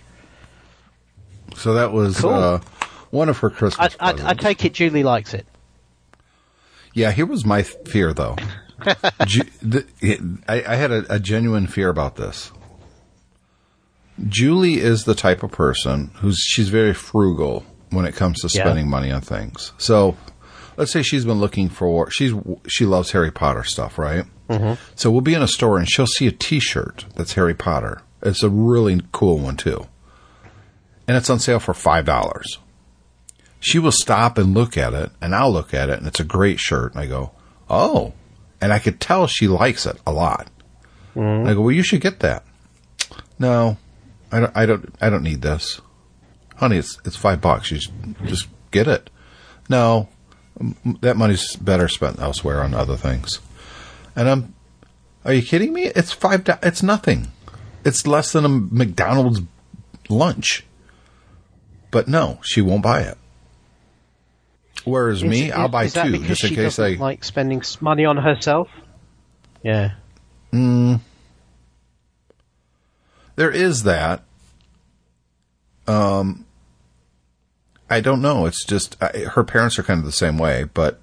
[1.55, 2.31] so that was Cool.
[2.33, 2.59] uh,
[3.11, 4.43] one of her I, Christmas I, I presents.
[4.43, 5.45] take it Julie likes it.
[6.93, 8.35] Yeah, here was my fear, though.
[9.25, 12.51] Ju- the, it, I, I had a, a genuine fear about this.
[14.27, 18.63] Julie is the type of person who's she's very frugal when it comes to Yeah.
[18.63, 19.73] spending money on things.
[19.77, 20.15] So,
[20.77, 22.33] let's say she's been looking for she's
[22.67, 24.25] she loves Harry Potter stuff, right?
[24.49, 24.81] Mm-hmm.
[24.95, 28.01] So we'll be in a store and she'll see a T-shirt that's Harry Potter.
[28.21, 29.87] It's a really cool one too,
[31.07, 32.59] and it's on sale for five dollars
[33.65, 36.23] she will stop and look at it, and I'll look at it, and it's a
[36.23, 36.93] great shirt.
[36.93, 37.31] And I go,
[37.67, 38.13] oh,
[38.61, 40.47] and I could tell she likes it a lot.
[41.15, 42.43] And I go, well, you should get that.
[43.39, 43.77] No,
[44.31, 44.51] I don't.
[44.55, 44.95] I don't.
[45.01, 45.81] I don't need this,
[46.57, 46.77] honey.
[46.77, 47.71] It's it's five bucks.
[47.71, 47.91] You just,
[48.25, 49.09] just get it.
[49.67, 50.09] No,
[51.01, 53.39] that money's better spent elsewhere on other things.
[54.15, 54.53] And I'm,
[55.25, 55.83] are you kidding me?
[55.85, 56.43] It's five.
[56.43, 57.27] do- It's nothing.
[57.83, 59.41] It's less than a McDonald's
[60.09, 60.63] lunch.
[61.91, 63.17] But no, she won't buy it.
[64.85, 66.93] Whereas me, Is- I'll buy is two just in case I.
[66.93, 68.69] like spending money on herself.
[69.63, 69.91] Yeah.
[70.51, 70.99] There
[73.51, 74.23] is that.
[75.87, 76.44] Um,
[77.89, 78.45] I don't know.
[78.45, 80.99] It's just I, her parents are kind of the same way, but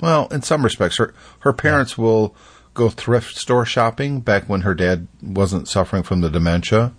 [0.00, 2.34] well, in some respects, her her parents will
[2.74, 4.20] go thrift store shopping.
[4.20, 6.92] Back when her dad wasn't suffering from the dementia,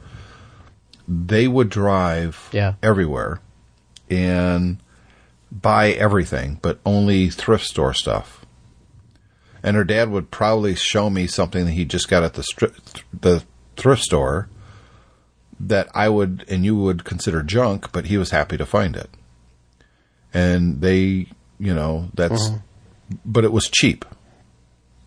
[1.07, 2.73] they would drive Yeah.
[2.81, 3.41] everywhere
[4.09, 4.77] and
[5.51, 8.45] buy everything, but only thrift store stuff.
[9.63, 13.03] And her dad would probably show me something that he just got at the stri-
[13.19, 13.43] the
[13.75, 14.47] thrift store
[15.67, 19.09] that I would and you would consider junk, but he was happy to find it.
[20.33, 21.27] And they,
[21.59, 22.51] you know, that's,
[23.25, 24.05] but it was cheap.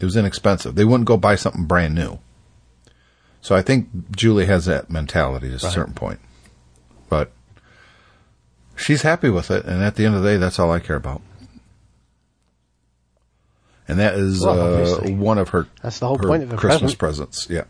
[0.00, 0.74] It was inexpensive.
[0.74, 2.18] They wouldn't go buy something brand new.
[3.40, 6.20] So I think Julie has that mentality to a certain point.
[7.08, 7.30] But
[8.76, 10.96] she's happy with it, and at the end of the day, that's all I care
[10.96, 11.22] about.
[13.86, 16.94] And that is Well, uh, one of her That's the whole her point of Christmas
[16.94, 17.30] present.
[17.32, 17.46] presents.
[17.50, 17.64] Yeah.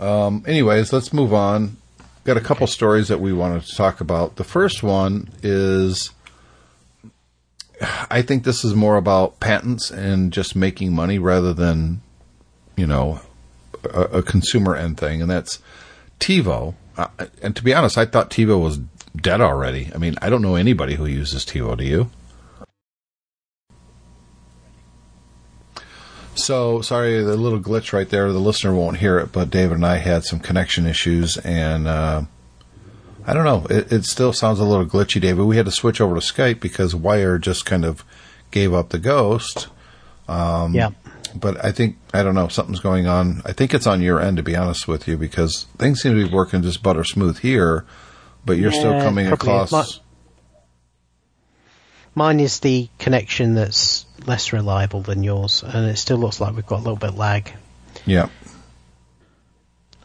[0.00, 1.76] Um, anyways, let's move on.
[2.24, 4.36] Got a couple stories that we wanted to talk about.
[4.36, 6.10] The first one is
[8.10, 12.02] I think this is more about patents and just making money rather than,
[12.76, 13.20] you know,
[13.84, 15.60] a, a consumer end thing, and that's
[16.18, 16.74] TiVo.
[16.96, 17.08] Uh,
[17.40, 18.80] and to be honest, I thought TiVo was
[19.16, 19.90] dead already.
[19.94, 21.78] I mean, I don't know anybody who uses TiVo.
[21.78, 22.10] Do you?
[26.44, 28.32] So sorry, the little glitch right there.
[28.32, 32.22] The listener won't hear it, but David and I had some connection issues, and uh,
[33.26, 33.66] I don't know.
[33.68, 35.44] It, it still sounds a little glitchy, David.
[35.44, 38.04] We had to switch over to Skype because Wire just kind of
[38.50, 39.68] gave up the ghost.
[40.28, 40.90] Um, yeah.
[41.34, 43.42] But I think I don't know something's going on.
[43.44, 46.26] I think it's on your end, to be honest with you, because things seem to
[46.26, 47.84] be working just butter smooth here,
[48.44, 50.00] but you're still coming across.
[52.14, 56.66] Mine is the connection that's less reliable than yours, and it still looks like we've
[56.66, 57.52] got a little bit lag.
[58.06, 58.28] Yeah.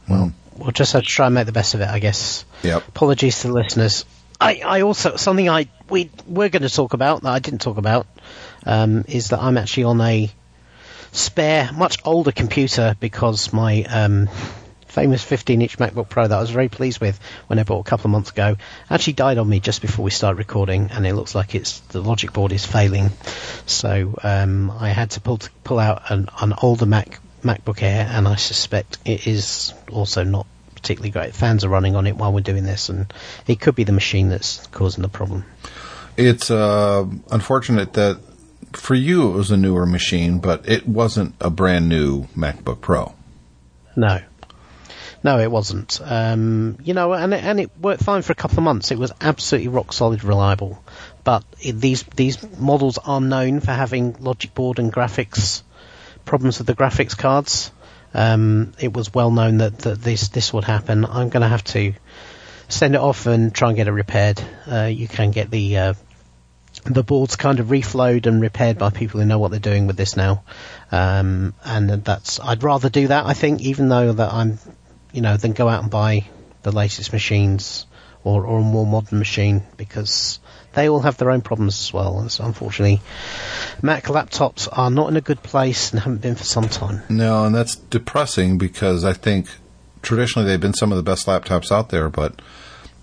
[0.09, 2.45] Well, We'll just have to try and make the best of it, I guess.
[2.63, 2.87] yep.
[2.87, 4.05] Apologies to the listeners.
[4.39, 7.77] I, I also something I we we're going to talk about that I didn't talk
[7.77, 8.05] about
[8.65, 10.29] um, is that I'm actually on a
[11.11, 14.29] spare, much older computer because my um,
[14.95, 18.05] famous 15-inch MacBook Pro that I was very pleased with when I bought a couple
[18.05, 18.55] of months ago
[18.89, 22.01] actually died on me just before we started recording, and it looks like it's the
[22.01, 23.09] logic board is failing.
[23.65, 28.25] So um, I had to pull pull out an, an older Mac MacBook Air, and
[28.25, 31.35] I suspect it is also not particularly great.
[31.35, 33.13] Fans are running on it while we're doing this, and
[33.47, 35.43] it could be the machine that's causing the problem.
[36.15, 38.21] It's uh, unfortunate that
[38.71, 43.13] for you it was a newer machine, but it wasn't a brand new MacBook Pro.
[43.95, 44.21] No.
[45.25, 45.99] No, it wasn't.
[46.03, 48.91] Um, you know, and it, and it worked fine for a couple of months.
[48.91, 50.83] It was absolutely rock solid, reliable.
[51.23, 55.63] But it, these these models are known for having logic board and graphics
[56.25, 57.71] problems with the graphics cards.
[58.13, 61.05] Um, it was well known that, that this this would happen.
[61.05, 61.93] I'm going to have to
[62.67, 64.39] send it off and try and get it repaired.
[64.71, 65.93] Uh, you can get the uh,
[66.83, 69.97] the boards kind of reflowed and repaired by people who know what they're doing with
[69.97, 70.43] this now.
[70.91, 73.25] Um, and that's I'd rather do that.
[73.25, 74.59] I think, even though that I'm,
[75.15, 76.25] you know, then go out and buy
[76.63, 77.85] the latest machines
[78.23, 80.39] or, or a more modern machine because
[80.73, 82.19] they all have their own problems as well.
[82.19, 83.01] And so unfortunately,
[83.81, 87.01] Mac laptops are not in a good place and haven't been for some time.
[87.07, 89.47] No, and that's depressing because I think
[90.01, 92.41] traditionally they've been some of the best laptops out there, but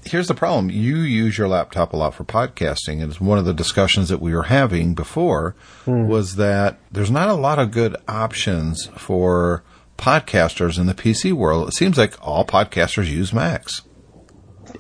[0.05, 0.71] here's the problem.
[0.71, 4.21] You use your laptop a lot for podcasting, and it's one of the discussions that
[4.21, 5.55] we were having before
[5.87, 6.07] mm.
[6.07, 9.63] was that there's not a lot of good options for
[10.03, 11.69] podcasters in the PC world.
[11.69, 13.83] It seems like all podcasters use Macs.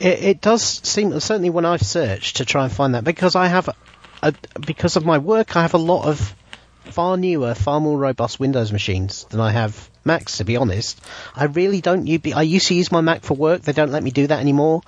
[0.00, 3.46] It, it, does seem certainly when I've searched to try and find that because I
[3.46, 3.68] have
[4.20, 4.34] a,
[4.66, 6.34] because of my work I have a lot of
[6.84, 10.38] far newer, far more robust Windows machines than I have Macs.
[10.38, 11.00] To be honest,
[11.34, 12.08] I really don't.
[12.34, 13.62] I used to use my Mac for work.
[13.62, 14.82] They don't let me do that anymore.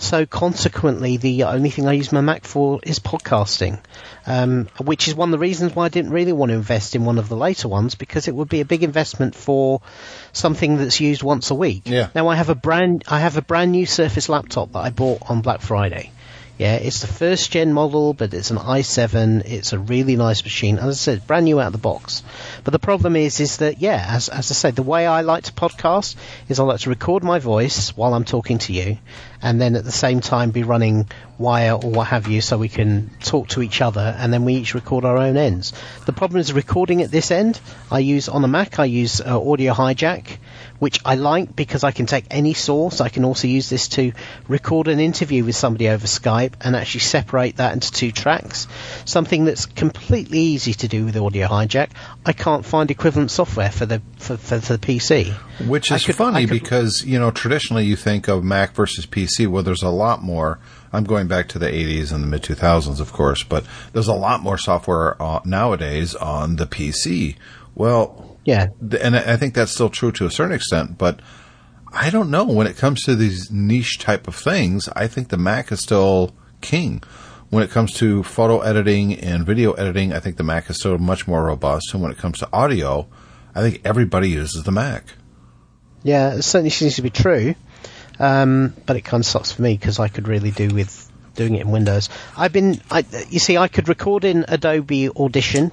[0.00, 3.80] So consequently, the only thing I use my Mac for is podcasting,
[4.26, 7.04] um, which is one of the reasons why I didn't really want to invest in
[7.04, 9.80] one of the later ones because it would be a big investment for
[10.32, 11.82] something that's used once a week.
[11.86, 12.10] Yeah.
[12.14, 15.28] Now I have a brand, I have a brand new Surface laptop that I bought
[15.28, 16.12] on Black Friday.
[16.58, 19.44] Yeah, it's the first gen model, but it's an i7.
[19.44, 20.78] It's a really nice machine.
[20.78, 22.24] As I said, brand new out of the box.
[22.64, 25.44] But the problem is, is that yeah, as as I said, the way I like
[25.44, 26.16] to podcast
[26.48, 28.98] is I like to record my voice while I'm talking to you,
[29.42, 32.68] and then at the same time be running wire or what have you, so we
[32.68, 35.72] can talk to each other, and then we each record our own ends.
[36.06, 37.60] The problem is recording at this end.
[37.90, 38.78] I use on the Mac.
[38.78, 40.38] I use uh, Audio Hijack
[40.78, 43.00] which I like because I can take any source.
[43.00, 44.12] I can also use this to
[44.46, 48.68] record an interview with somebody over Skype and actually separate that into two tracks.
[49.04, 51.90] Something that's completely easy to do with Audio Hijack.
[52.24, 55.34] I can't find equivalent software for the for, for, for the PC.
[55.66, 59.48] Which is could, funny could, because you know traditionally you think of Mac versus PC,
[59.48, 60.58] well, there's a lot more.
[60.92, 64.14] I'm going back to the 80s and the mid 2000s, of course, but there's a
[64.14, 67.36] lot more software uh, nowadays on the PC.
[67.74, 68.68] Well, yeah.
[69.00, 71.20] And I think that's still true to a certain extent, but
[71.92, 72.44] I don't know.
[72.44, 76.34] When it comes to these niche type of things, I think the Mac is still
[76.60, 77.02] king.
[77.50, 80.98] When it comes to photo editing and video editing, I think the Mac is still
[80.98, 81.92] much more robust.
[81.92, 83.08] And when it comes to audio,
[83.54, 85.04] I think everybody uses the Mac.
[86.02, 87.54] Yeah, it certainly seems to be true.
[88.18, 91.54] Um, but it kind of sucks for me because I could really do with doing
[91.54, 92.08] it in Windows.
[92.36, 95.70] I've been, I, you see, I could record in Adobe Audition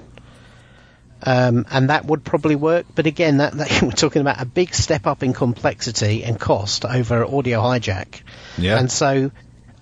[1.22, 2.86] um, and that would probably work.
[2.94, 6.84] But again, that, that, we're talking about a big step up in complexity and cost
[6.84, 8.22] over audio hijack.
[8.58, 8.78] Yeah.
[8.78, 9.30] And so,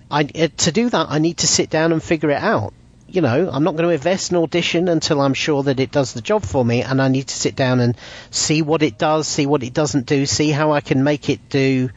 [0.09, 2.73] I, uh, to do that, I need to sit down and figure it out.
[3.15, 6.13] You know, I'm not going to invest in audition until I'm sure that it does
[6.13, 7.95] the job for me, and I need to sit down and
[8.29, 11.47] see what it does, see what it doesn't do, see how I can make it
[11.49, 11.89] do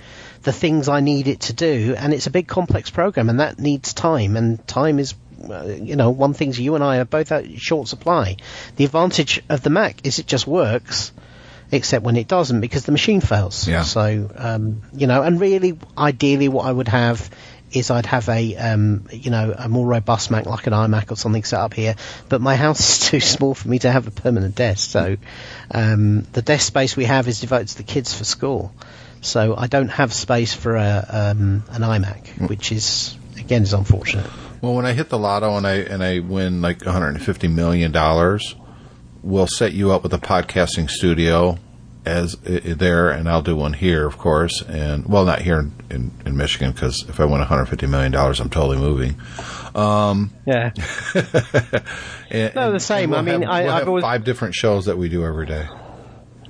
[0.42, 1.96] the things I need it to do.
[1.98, 5.14] And it's a big complex program, and that needs time, and time is
[5.50, 8.36] uh, you know, one thing's you and I are both at short supply.
[8.76, 11.12] The advantage of the Mac is it just works,
[11.70, 13.68] except when it doesn't because the machine fails.
[13.68, 13.82] Yeah.
[13.82, 17.30] So, um, you know, and really, ideally, what I would have
[17.72, 21.16] is I'd have a, um, you know, a more robust Mac like an iMac or
[21.16, 21.94] something set up here.
[22.28, 24.90] But my house is too small for me to have a permanent desk.
[24.90, 25.16] So,
[25.70, 28.72] um, the desk space we have is devoted to the kids for school.
[29.20, 32.48] So I don't have space for a, um, an iMac, mm.
[32.48, 34.30] which is again is unfortunate.
[34.60, 38.54] Well, when I hit the lotto and I and I win like 150 million dollars,
[39.22, 41.58] we'll set you up with a podcasting studio
[42.08, 46.10] as there, and I'll do one here, of course, and well, not here in, in,
[46.26, 49.16] in Michigan because if I win 150 million dollars, I'm totally moving.
[49.74, 50.72] Um, yeah.
[52.30, 53.10] and, no, the same.
[53.10, 54.02] We'll I mean, have, I, have always...
[54.02, 55.68] five different shows that we do every day.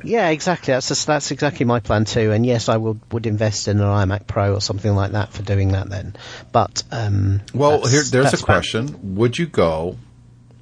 [0.02, 0.72] Yeah, exactly.
[0.72, 2.32] That's just, that's exactly my plan too.
[2.32, 5.42] And yes, I would would invest in an iMac Pro or something like that for
[5.42, 5.90] doing that.
[5.90, 6.14] Then,
[6.52, 9.14] but um, well, here there's a question: fine.
[9.16, 9.98] Would you go?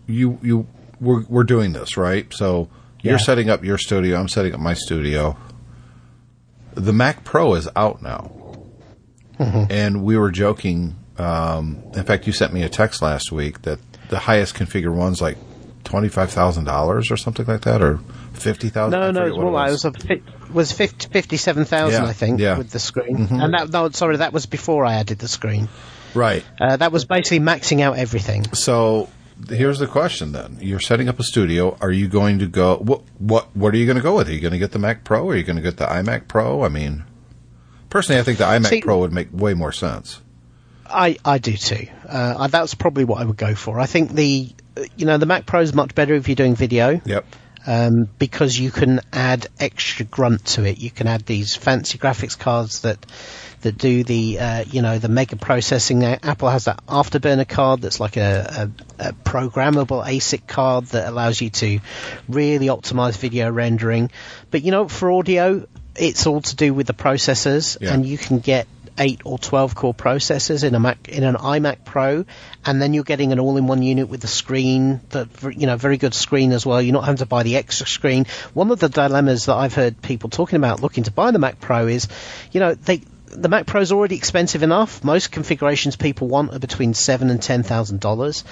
[0.06, 0.66] You you
[1.00, 2.68] we're we're doing this right, so
[3.06, 3.24] you're yeah.
[3.24, 4.18] setting up your studio.
[4.18, 5.36] I'm setting up my studio.
[6.74, 8.32] the Mac Pro is out now,
[9.38, 9.70] Mm-hmm.
[9.70, 10.96] and we were joking.
[11.18, 15.20] Um, in fact, you sent me a text last week that the highest configured one's
[15.20, 15.36] like
[15.84, 17.98] twenty five thousand dollars or something like that, or
[18.32, 18.98] fifty thousand.
[18.98, 22.56] No, no, like it was fi- was 50, 57,000, Yeah, I think, yeah.
[22.56, 23.16] with the screen.
[23.30, 25.68] And that, no, sorry, that was before I added the screen.
[26.14, 26.44] right.
[26.60, 28.44] Uh, that was basically maxing out everything.
[28.54, 29.08] So
[29.48, 31.76] here's the question: Then you're setting up a studio.
[31.80, 32.76] Are you going to go?
[32.76, 34.28] What what what are you going to go with?
[34.28, 35.24] Are you going to get the Mac Pro?
[35.24, 36.64] Or are you going to get the iMac Pro?
[36.64, 37.04] I mean,
[37.90, 40.20] personally, I think the iMac See- Pro would make way more sense.
[40.88, 41.88] I, I do too.
[42.08, 43.80] Uh, I- that's probably what I would go for.
[43.80, 44.48] I think the,
[44.96, 47.00] you know, the Mac Pro is much better if you're doing video.
[47.04, 47.26] Yep.
[47.66, 50.78] Um, because you can add extra grunt to it.
[50.78, 53.04] You can add these fancy graphics cards that
[53.62, 56.04] that do the uh, you know the mega processing.
[56.04, 61.40] Apple has that Afterburner card that's like a, a, a programmable ASIC card that allows
[61.40, 61.80] you to
[62.28, 64.10] really optimize video rendering.
[64.50, 67.94] But you know, for audio, it's all to do with the processors, Yeah.
[67.94, 68.66] and you can get
[68.98, 72.24] eight or twelve core processors in a Mac in an iMac Pro,
[72.64, 76.14] and then you're getting an all-in-one unit with the screen, the you know very good
[76.14, 76.80] screen as well.
[76.80, 78.26] You're not having to buy the extra screen.
[78.54, 81.60] One of the dilemmas that I've heard people talking about looking to buy the Mac
[81.60, 82.08] Pro is,
[82.52, 85.04] you know, they the Mac Pro is already expensive enough.
[85.04, 88.44] Most configurations people want are between seven and ten thousand dollars,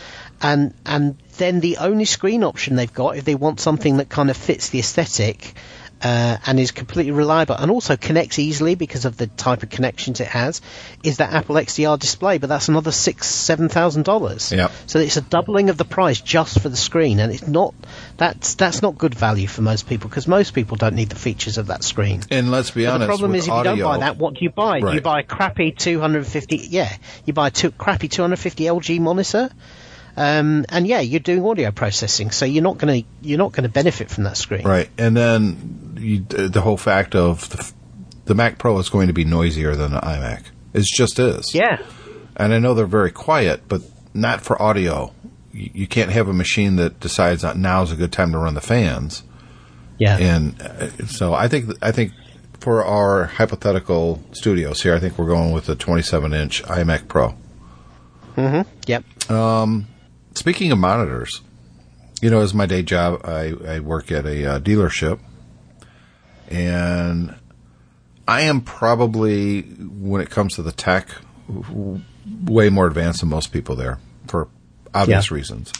[0.42, 4.30] and and then the only screen option they've got if they want something that kind
[4.30, 5.54] of fits the aesthetic
[6.04, 10.20] uh, and is completely reliable and also connects easily because of the type of connections
[10.20, 10.60] it has,
[11.02, 12.36] is that Apple XDR display.
[12.36, 14.52] But that's another six, seven thousand dollars.
[14.52, 14.70] Yep.
[14.86, 17.74] So it's a doubling of the price just for the screen, and it's not
[18.18, 21.56] that's that's not good value for most people because most people don't need the features
[21.56, 22.20] of that screen.
[22.30, 24.34] And let's be But honest, the problem is, if audio, you don't buy that, what
[24.34, 24.80] do you buy?
[24.80, 24.94] Right.
[24.96, 26.56] You buy a crappy 250.
[26.68, 29.48] Yeah, you buy a two, crappy 250 LG monitor,
[30.16, 33.64] um, and yeah, you're doing audio processing, so you're not going to you're not going
[33.64, 34.62] to benefit from that screen.
[34.62, 34.88] right?
[34.98, 37.72] And then you, the whole fact of the,
[38.26, 40.44] the Mac Pro is going to be noisier than the iMac.
[40.72, 41.54] It just is.
[41.54, 41.78] Yeah,
[42.36, 45.12] And I know they're very quiet, but not for audio.
[45.52, 48.54] You, you can't have a machine that decides that now's a good time to run
[48.54, 49.22] the fans.
[49.98, 52.12] yeah, And uh, so I think I think
[52.60, 57.34] for our hypothetical studios here, I think we're going with the 27 inch iMac Pro.
[58.36, 58.68] Mm-hmm.
[58.86, 59.04] Yep.
[60.34, 61.42] Speaking of monitors,
[62.20, 65.20] you know, as my day job, I, I work at a uh, dealership,
[66.48, 67.34] and
[68.26, 71.08] I am probably, when it comes to the tech,
[72.46, 74.48] way more advanced than most people there for
[74.94, 75.34] obvious Yeah.
[75.34, 75.72] reasons.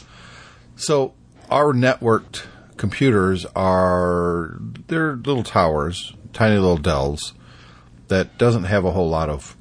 [0.75, 1.13] So
[1.49, 2.43] our networked
[2.77, 7.33] computers are they're little towers, tiny little dells
[8.09, 9.55] that doesn't have a whole lot of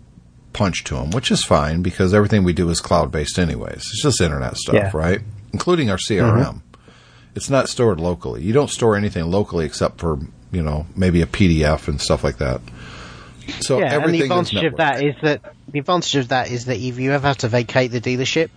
[0.52, 3.76] punch to them, which is fine because everything we do is cloud based anyways.
[3.76, 4.90] It's just internet stuff, Yeah.
[4.92, 5.20] right?
[5.52, 6.36] Including our CRM.
[6.44, 6.58] Mm-hmm.
[7.34, 8.42] It's not stored locally.
[8.42, 10.18] You don't store anything locally except for,
[10.54, 12.60] you know, maybe a PDF and stuff like that.
[13.60, 16.66] So Yeah, and the everything advantage of that is that the advantage of that is
[16.66, 18.48] that if you ever have to vacate the dealership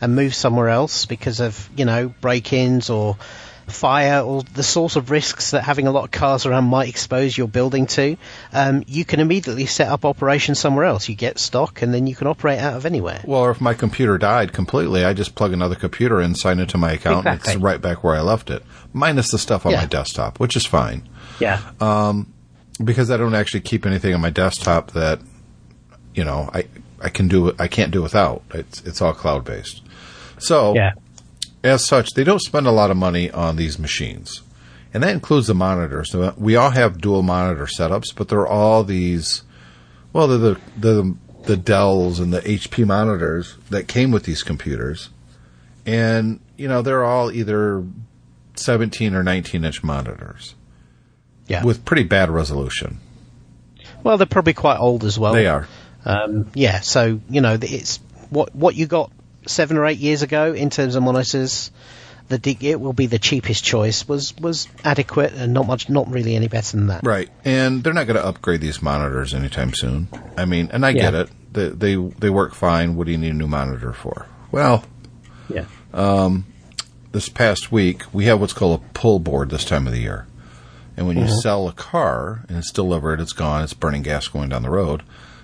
[0.00, 3.16] and move somewhere else because of you know break-ins or
[3.68, 7.38] fire or the sort of risks that having a lot of cars around might expose
[7.38, 8.16] your building to,
[8.52, 11.08] um, you can immediately set up operations somewhere else.
[11.08, 13.22] You get stock and then you can operate out of anywhere.
[13.24, 16.76] Well, or if my computer died completely, I just plug another computer in, sign into
[16.76, 18.62] my account, and it's right back where I left it,
[18.92, 19.82] minus the stuff on Yeah.
[19.82, 21.08] my desktop, which is fine
[21.42, 21.60] Yeah.
[21.80, 22.32] Um,
[22.82, 25.20] because I don't actually keep anything on my desktop that
[26.14, 26.66] you know I
[27.00, 28.42] I can do I can't do without.
[28.54, 29.82] It's it's all cloud based.
[30.38, 30.92] So yeah.
[31.64, 34.42] as such, they don't spend a lot of money on these machines.
[34.94, 36.14] And that includes the monitors.
[36.36, 39.42] We all have dual monitor setups, but they're all these,
[40.12, 45.08] well, they're the, the, the Dells and the HP monitors that came with these computers.
[45.86, 47.82] And, you know, they're all either
[48.56, 50.56] 17 or 19 inch monitors
[51.48, 51.64] Yeah.
[51.64, 52.98] with pretty bad resolution.
[54.02, 55.32] well, they're probably quite old as well.
[55.34, 55.66] They are.
[56.04, 57.98] Um, yeah, so you know it's
[58.30, 59.12] what what you got
[59.46, 61.70] seven or eight years ago in terms of monitors.
[62.28, 66.34] The it will be the cheapest choice was was adequate and not much, not really
[66.34, 67.04] any better than that.
[67.04, 70.08] Right, and they're not going to upgrade these monitors anytime soon.
[70.36, 71.02] I mean, and I Yeah.
[71.10, 72.94] get it; they, they they work fine.
[72.96, 74.26] What do you need a new monitor for?
[74.50, 74.82] Well,
[75.48, 76.46] Yeah, Um,
[77.10, 80.26] this past week we have what's called a pull board this time of the year,
[80.96, 84.48] and when you sell a car and it's delivered, it's gone, it's burning gas going
[84.50, 85.02] down the road,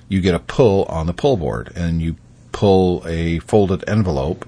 [0.09, 2.17] you get a pull on the pull board, and you
[2.53, 4.47] pull a folded envelope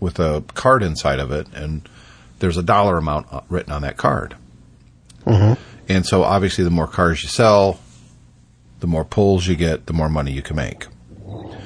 [0.00, 1.88] with a card inside of it, and
[2.40, 4.36] there's a dollar amount uh, written on that card.
[5.88, 7.78] And so, obviously, the more cars you sell,
[8.80, 10.86] the more pulls you get, the more money you can make.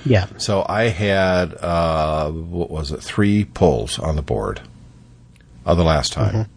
[0.05, 3.03] yeah, So I had uh, what was it?
[3.03, 4.61] Three pulls on the board
[5.64, 6.49] of the last time,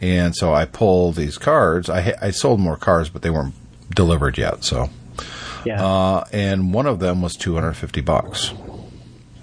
[0.00, 1.88] and so I pulled these cards.
[1.90, 3.54] I I sold more cars, but they weren't
[3.94, 4.64] delivered yet.
[4.64, 4.90] So,
[5.64, 5.84] Yeah.
[5.84, 8.52] uh, and one of them was 250 bucks.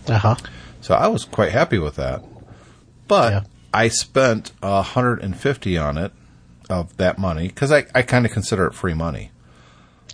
[0.08, 0.36] Uh huh.
[0.82, 2.24] So I was quite happy with that.
[3.08, 3.41] But Yeah.
[3.74, 6.12] I spent 150 on it
[6.70, 9.32] of that money because I, I kind of consider it free money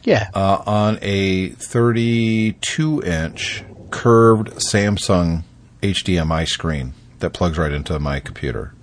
[0.03, 0.29] Yeah.
[0.33, 5.43] uh, on a 32 inch curved Samsung
[5.81, 8.73] HDMI screen that plugs right into my computer.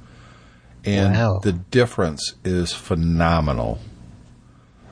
[0.96, 1.40] And Wow.
[1.42, 3.78] the difference is phenomenal.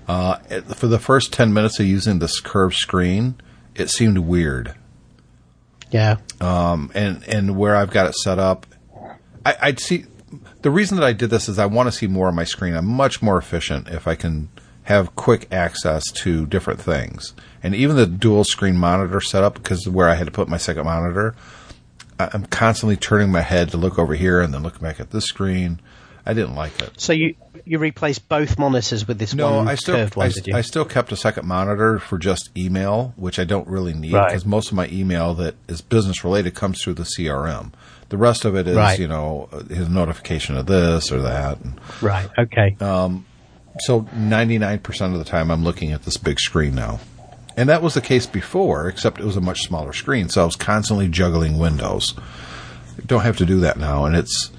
[0.09, 3.35] Uh, it- for the first 10 minutes of using this curved screen,
[3.75, 4.75] it seemed weird.
[5.91, 6.17] yeah.
[6.41, 8.67] Um, and, and where I've got it set up,
[9.45, 10.05] I, I'd see
[10.63, 12.75] the reason that I did this is I want to see more on my screen.
[12.75, 14.49] I'm much more efficient if I can
[14.85, 17.35] have quick access to different things.
[17.63, 20.85] And even the dual screen monitor setup, because where I had to put my second
[20.85, 21.35] monitor,
[22.19, 25.25] I'm constantly turning my head to look over here and then look back at this
[25.25, 25.81] screen.
[26.27, 27.01] I didn't like it.
[27.01, 30.31] So you you replaced both monitors with this No, one I still curved one, I,
[30.31, 30.55] did you?
[30.57, 34.29] I still kept a second monitor for just email, which I don't really need Right.
[34.29, 37.73] because most of my email that is business related comes through the CRM.
[38.09, 38.99] The rest of it is, Right.
[38.99, 41.59] you know, his notification of this or that.
[42.01, 42.29] Right.
[42.39, 42.77] Okay.
[42.81, 43.25] Um,
[43.81, 47.01] so 99% of the time I'm looking at this big screen now.
[47.57, 50.29] And that was the case before, except it was a much smaller screen.
[50.29, 52.15] So I was constantly juggling windows.
[53.07, 54.05] Don't have to do that now.
[54.05, 54.51] And it's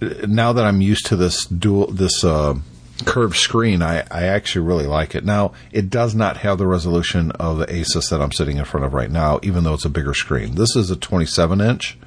[0.00, 2.54] now that I'm used to this dual, this uh,
[3.04, 5.24] curved screen, I, I actually really like it.
[5.24, 8.86] Now, it does not have the resolution of the Asus that I'm sitting in front
[8.86, 10.54] of right now, even though it's a bigger screen.
[10.54, 11.98] This is a 27 inch.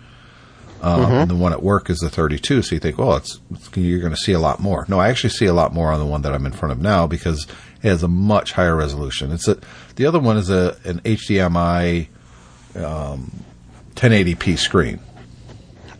[0.82, 3.70] Um, And the one at work is the 32, so you think, well, it's, it's
[3.78, 4.86] you're going to see a lot more.
[4.88, 6.80] No, I actually see a lot more on the one that I'm in front of
[6.82, 7.46] now because
[7.84, 9.32] it has a much higher resolution.
[9.32, 9.60] It's a
[9.96, 12.08] the other one is a an HDMI
[12.76, 13.44] um,
[13.96, 15.00] 1080p screen.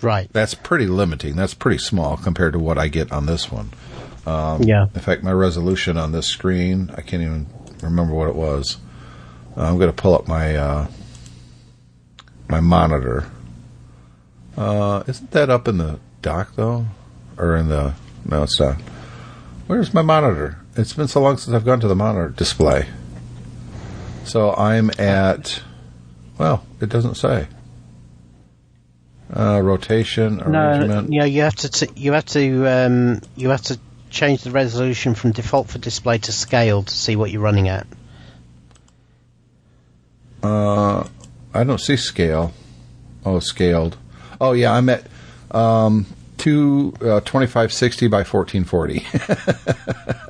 [0.04, 0.32] Right.
[0.34, 1.36] That's pretty limiting.
[1.36, 3.70] That's pretty small compared to what I get on this one.
[4.62, 4.84] yeah.
[4.94, 7.48] In fact, my resolution on this screen, I can't even
[7.82, 8.78] remember what it was.
[9.58, 10.88] Uh, I'm going to pull up my uh,
[12.48, 13.30] my monitor.
[14.56, 16.86] Uh, isn't that up in the dock though,
[17.38, 17.94] or in the?
[18.26, 18.76] No, it's not.
[19.68, 20.60] Where's my monitor?
[20.76, 22.88] It's been so long since I've gone to the monitor display.
[24.26, 25.62] So I'm at.
[26.38, 27.48] Well, it doesn't say.
[29.34, 31.12] Uh, rotation No, arrangement.
[31.14, 33.80] you know, you have to t- you have to um, you have to
[34.10, 37.88] change the resolution from default for display to scale to see what you're running at.
[40.44, 41.08] Uh,
[41.54, 42.52] I don't see scale.
[43.26, 43.98] Oh, scaled.
[44.40, 45.04] Oh yeah, I'm at
[45.52, 46.06] um,
[46.38, 49.06] two uh, twenty five sixty by fourteen forty.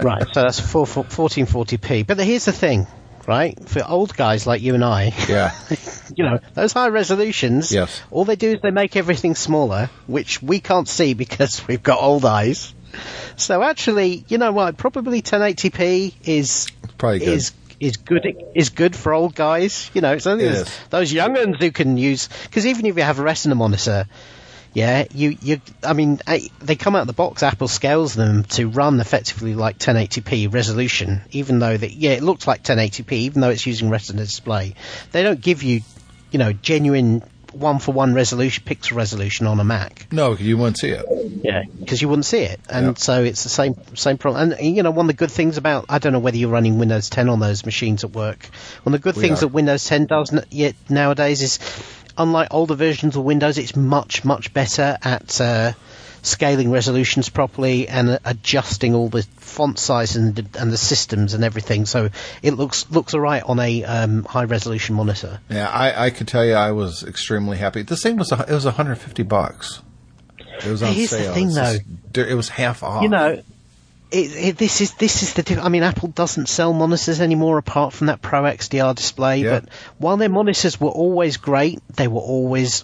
[0.01, 0.25] Right.
[0.33, 2.07] So that's four, 1440p.
[2.07, 2.87] But here's the thing,
[3.31, 3.57] right?
[3.69, 5.55] For old guys like you and I, yeah,
[6.15, 8.01] you know, those high resolutions, Yes.
[8.11, 12.01] all they do is they make everything smaller, which we can't see because we've got
[12.01, 12.73] old eyes.
[13.37, 14.75] So actually, you know what?
[14.75, 16.67] Probably 1080p is
[16.97, 17.27] probably good.
[17.29, 19.89] is is good is good for old guys.
[19.93, 22.97] You know, it's only It those, those young uns who can use because even if
[22.97, 24.05] you have a Retina monitor,
[24.73, 26.19] yeah, you you I mean
[26.59, 27.43] they come out of the box.
[27.43, 32.47] Apple scales them to run effectively like 1080p resolution, even though that yeah it looks
[32.47, 34.75] like 1080p, even though it's using Retina display.
[35.11, 35.81] They don't give you
[36.31, 40.07] you know genuine one for one resolution pixel resolution on a Mac.
[40.09, 41.05] no, because you wouldn't see it.
[41.43, 42.93] Yeah, because you wouldn't see it, and Yeah.
[42.95, 44.53] so it's the same same problem.
[44.53, 46.79] And you know, one of the good things about I don't know whether you're running
[46.79, 48.45] Windows 10 on those machines at work.
[48.83, 49.47] One of the good We things are.
[49.47, 51.59] that Windows 10 does n- yet nowadays is,
[52.21, 55.73] unlike older versions of Windows, it's much much better at uh,
[56.21, 61.43] scaling resolutions properly and adjusting all the font size and the, and the systems and
[61.43, 61.85] everything.
[61.85, 62.09] So
[62.41, 65.39] it looks looks alright on a um, high resolution monitor.
[65.49, 67.81] Yeah, I, I could tell you I was extremely happy.
[67.81, 69.81] This thing was it was one hundred fifty bucks.
[70.63, 71.33] It was on Here's the sale.
[71.33, 73.01] thing, It's just- it was half off.
[73.03, 73.41] you know,
[74.11, 75.61] it, it, this is this is the.
[75.61, 79.39] I mean, Apple doesn't sell monitors anymore apart from that Pro XDR display.
[79.39, 79.61] Yeah.
[79.61, 82.83] But while their monitors were always great, they were always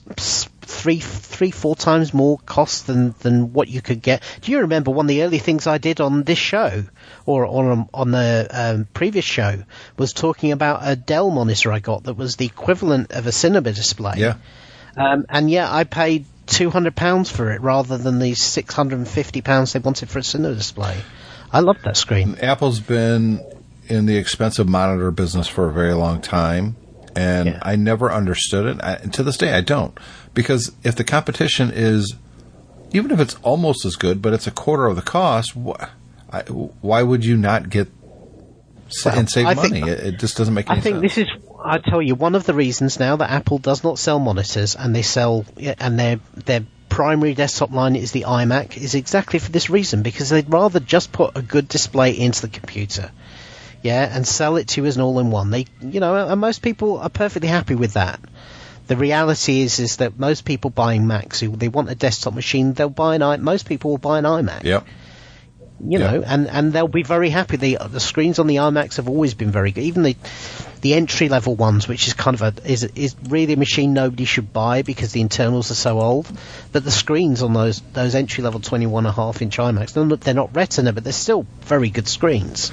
[0.62, 4.24] three, three, four times more cost than than what you could get.
[4.42, 6.84] Do you remember one of the early things I did on this show
[7.26, 9.64] or on on the um, previous show
[9.98, 13.72] was talking about a Dell monitor I got that was the equivalent of a Cinema
[13.74, 14.16] display.
[14.18, 14.36] yeah,
[14.96, 18.98] Um, and yeah, I paid two hundred pounds for it rather than the six hundred
[19.00, 20.98] and fifty pounds they wanted for a cinema display.
[21.52, 22.36] I love that screen.
[22.42, 23.42] Apple's been
[23.88, 26.76] in the expensive monitor business for a very long time,
[27.16, 27.60] and Yeah.
[27.62, 28.84] I never understood it.
[28.84, 29.98] I, to this day, I don't.
[30.34, 32.16] Because if the competition is,
[32.92, 35.82] even if it's almost as good, but it's a quarter of the cost, wh-
[36.32, 37.88] I, why would you not get
[39.06, 39.90] Well, and save I think- money?
[39.92, 41.16] it, it just doesn't make any I think sense.
[41.16, 44.20] this is, I tell you, one of the reasons now that Apple does not sell
[44.20, 45.46] monitors and they sell,
[45.80, 50.30] and their their primary desktop line is the iMac is exactly for this reason because
[50.30, 53.12] they'd rather just put a good display into the computer.
[53.82, 55.50] yeah, and sell it to you as an all-in-one.
[55.52, 58.20] They, you know, and most people are perfectly happy with that.
[58.88, 62.74] The reality is, is that most people buying Macs who they want a desktop machine,
[62.74, 63.38] they'll buy an i.
[63.38, 64.64] Most people will buy an iMac.
[64.64, 64.86] Yep.
[65.80, 66.12] You Yeah.
[66.12, 67.58] know, and, and they'll be very happy.
[67.58, 69.84] The the screens on the iMacs have always been very good.
[69.84, 70.16] Even the
[70.82, 74.26] the entry level ones, which is kind of a is is really a machine nobody
[74.26, 76.28] should buy because the internals are so old.
[76.72, 80.06] But the screens on those those entry level 21 and a half inch iMacs, they're
[80.06, 82.72] not, they're not Retina, but they're still very good screens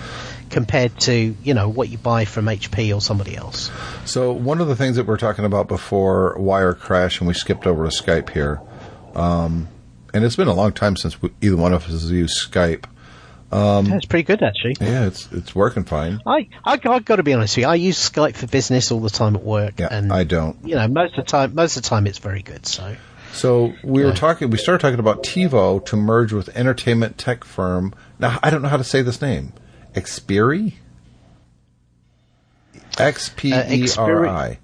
[0.50, 3.70] compared to you know what you buy from HP or somebody else.
[4.06, 7.34] So one of the things that we are talking about before Wire Crash, and we
[7.34, 8.60] skipped over to Skype here,
[9.14, 9.68] um,
[10.14, 12.84] and it's been a long time since we, either one of us has used Skype.
[13.54, 14.76] Um, That's pretty good actually.
[14.80, 16.20] Yeah, it's it's working fine.
[16.26, 17.68] I, I I've got to be honest with you.
[17.68, 20.56] I use Skype for business all the time at work, Yeah, and I don't.
[20.66, 22.66] You know, most of the time, most of the time, it's very good.
[22.66, 22.96] So
[23.32, 24.50] So we were talking.
[24.50, 27.94] We started talking about TiVo to merge with entertainment tech firm.
[28.18, 29.52] Now I don't know how to say this name.
[29.94, 30.74] Xperi.
[32.74, 34.58] Uh, X P E R I.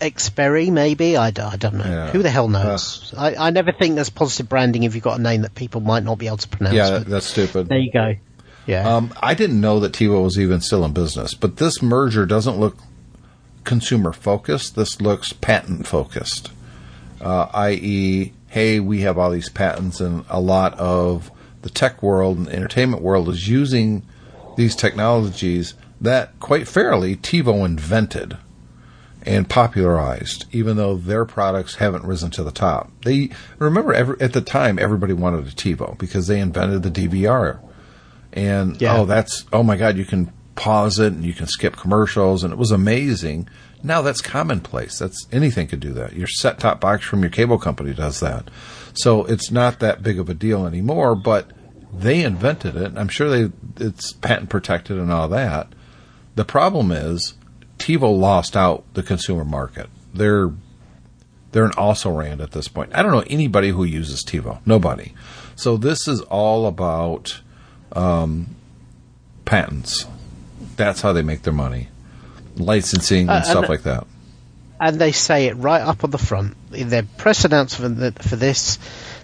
[0.00, 1.84] Xperi, maybe I don't know.
[1.84, 2.10] Yeah.
[2.10, 3.12] Who the hell knows?
[3.16, 6.02] I, I never think there's positive branding if you've got a name that people might
[6.02, 6.74] not be able to pronounce.
[6.74, 7.68] Yeah, but that's stupid.
[7.68, 8.14] there you go.
[8.66, 8.94] Yeah.
[8.94, 12.58] Um, I didn't know that TiVo was even still in business, but this merger doesn't
[12.58, 12.76] look
[13.64, 14.76] consumer focused.
[14.76, 16.50] This looks patent focused,
[17.20, 21.30] uh, i.e., hey, we have all these patents, and a lot of
[21.62, 24.02] the tech world and the entertainment world is using
[24.56, 28.36] these technologies that, quite fairly, TiVo invented
[29.26, 32.90] and popularized, even though their products haven't risen to the top.
[33.04, 37.60] They remember every, at the time everybody wanted a TiVo because they invented the DVR,
[38.32, 38.96] and Yeah.
[38.98, 42.52] oh, that's oh my god, you can pause it and you can skip commercials, and
[42.52, 43.48] it was amazing.
[43.82, 44.98] Now that's commonplace.
[44.98, 46.14] That's anything could do that.
[46.14, 48.48] Your set top box from your cable company does that,
[48.94, 51.14] so it's not that big of a deal anymore.
[51.14, 51.50] But
[51.92, 52.92] they invented it.
[52.96, 53.52] I'm sure they
[53.84, 55.68] it's patent protected and all that.
[56.36, 57.34] The problem is
[57.80, 59.88] TiVo lost out the consumer market.
[60.14, 60.50] They're
[61.52, 62.90] they're an also ran at this point.
[62.94, 64.60] I don't know anybody who uses TiVo.
[64.64, 65.14] Nobody.
[65.56, 67.40] So this is all about
[67.92, 68.54] um,
[69.44, 70.06] patents.
[70.76, 71.88] That's how they make their money.
[72.56, 74.06] Licensing and Uh, stuff like that.
[74.80, 76.56] and they say it right up on the front.
[76.72, 78.78] In their press announcement for, this,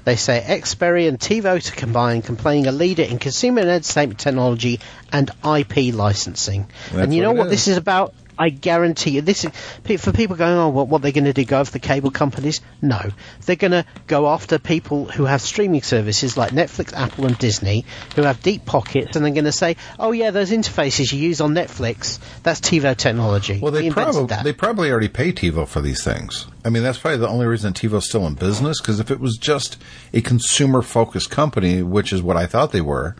[0.04, 4.80] they say Xperi and TiVo to combine, completing a leader in consumer and entertainment technology
[5.12, 6.66] and IP licensing.
[6.90, 7.50] That's and you know what it what is.
[7.52, 8.14] this is about?
[8.39, 11.45] I guarantee you, this is for people going, oh, what, what they're going to do?
[11.45, 12.61] Go after the cable companies?
[12.82, 13.01] No,
[13.45, 17.84] they're going to go after people who have streaming services like Netflix, Apple, and Disney,
[18.14, 21.41] who have deep pockets, and they're going to say, oh yeah, those interfaces you use
[21.41, 23.59] on Netflix, that's TiVo technology.
[23.61, 24.45] Well, they probably that.
[24.45, 26.47] they probably already pay TiVo for these things.
[26.64, 28.80] I mean, that's probably the only reason TiVo's still in business.
[28.80, 29.80] Because if it was just
[30.12, 33.16] a consumer focused company, which is what I thought they were,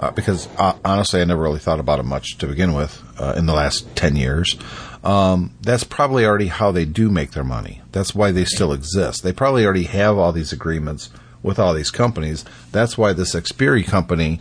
[0.00, 3.34] uh, because uh, honestly, I never really thought about it much to begin with uh,
[3.36, 4.56] in the last ten years.
[5.04, 7.82] Um, that's probably already how they do make their money.
[7.92, 9.22] That's why they still exist.
[9.22, 11.10] They probably already have all these agreements
[11.42, 12.44] with all these companies.
[12.72, 14.40] That's why this Xperi company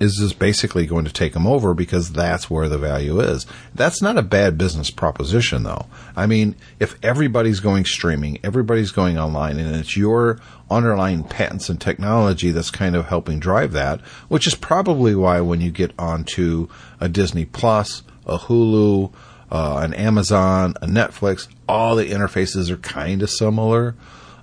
[0.00, 3.46] is just basically going to take them over because that's where the value is.
[3.72, 5.86] That's not a bad business proposition, though.
[6.16, 10.40] I mean, if everybody's going streaming, everybody's going online, and it's your
[10.72, 15.60] underlying patents and technology that's kind of helping drive that, which is probably why when
[15.60, 16.68] you get onto
[17.00, 19.12] a Disney Plus, a Hulu,
[19.50, 23.94] uh, an Amazon, a Netflix, all the interfaces are kind of similar.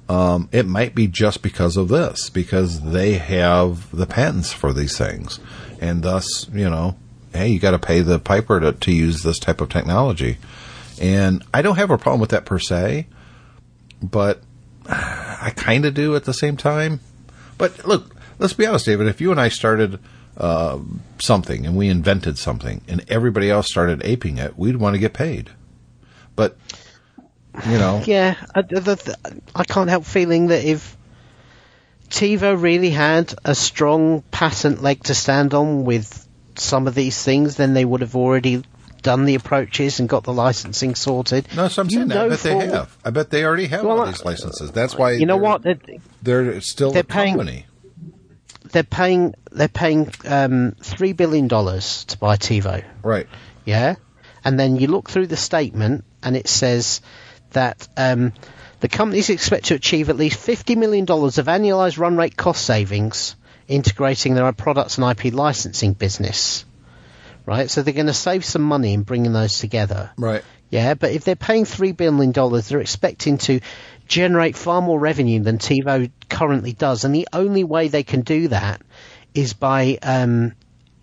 [0.08, 4.98] Um, it might be just because of this, because they have the patents for these
[4.98, 5.40] things,
[5.80, 6.96] and thus, you know,
[7.34, 10.38] hey, you got to pay the piper to, to use this type of technology.
[11.00, 13.08] And I don't have a problem with that per se,
[14.02, 14.42] but
[15.40, 17.00] I kind of do at the same time.
[17.58, 19.08] But look, let's be honest, David.
[19.08, 20.00] If you and I started
[20.38, 20.80] uh,
[21.20, 25.14] something and we invented something, and everybody else started aping it, we'd want to get
[25.14, 25.50] paid.
[26.36, 26.58] But
[27.68, 30.96] you know, Yeah, I, the, the, I can't help feeling that if
[32.10, 37.56] TiVo really had a strong patent leg to stand on with some of these things,
[37.56, 38.64] then they would have already
[39.02, 41.48] done the approaches and got the licensing sorted.
[41.56, 42.18] No, so I'm saying that.
[42.18, 42.98] I bet they have.
[43.06, 44.72] I bet they already have Well, all these licenses.
[44.72, 45.64] That's why You know they're- what?
[45.64, 45.80] They're,
[46.22, 47.66] They're still They're a paying- company.
[48.72, 49.34] they're paying.
[49.52, 52.84] They're paying um, three billion dollars to buy TiVo.
[53.04, 53.28] Right.
[53.66, 53.96] Yeah,
[54.44, 57.02] and then you look through the statement, and it says
[57.52, 58.34] that um,
[58.80, 62.64] the companies expect to achieve at least fifty million dollars of annualized run rate cost
[62.64, 63.36] savings
[63.68, 66.66] integrating their products and IP licensing business.
[67.50, 70.12] Right, so they're going to save some money in bringing those together.
[70.18, 70.44] Right.
[70.70, 73.60] Yeah, but if they're paying three billion dollars, they're expecting to
[74.08, 78.50] generate far more revenue than TiVo currently does, and the only way they can do
[78.50, 78.84] that
[79.34, 80.54] is by um,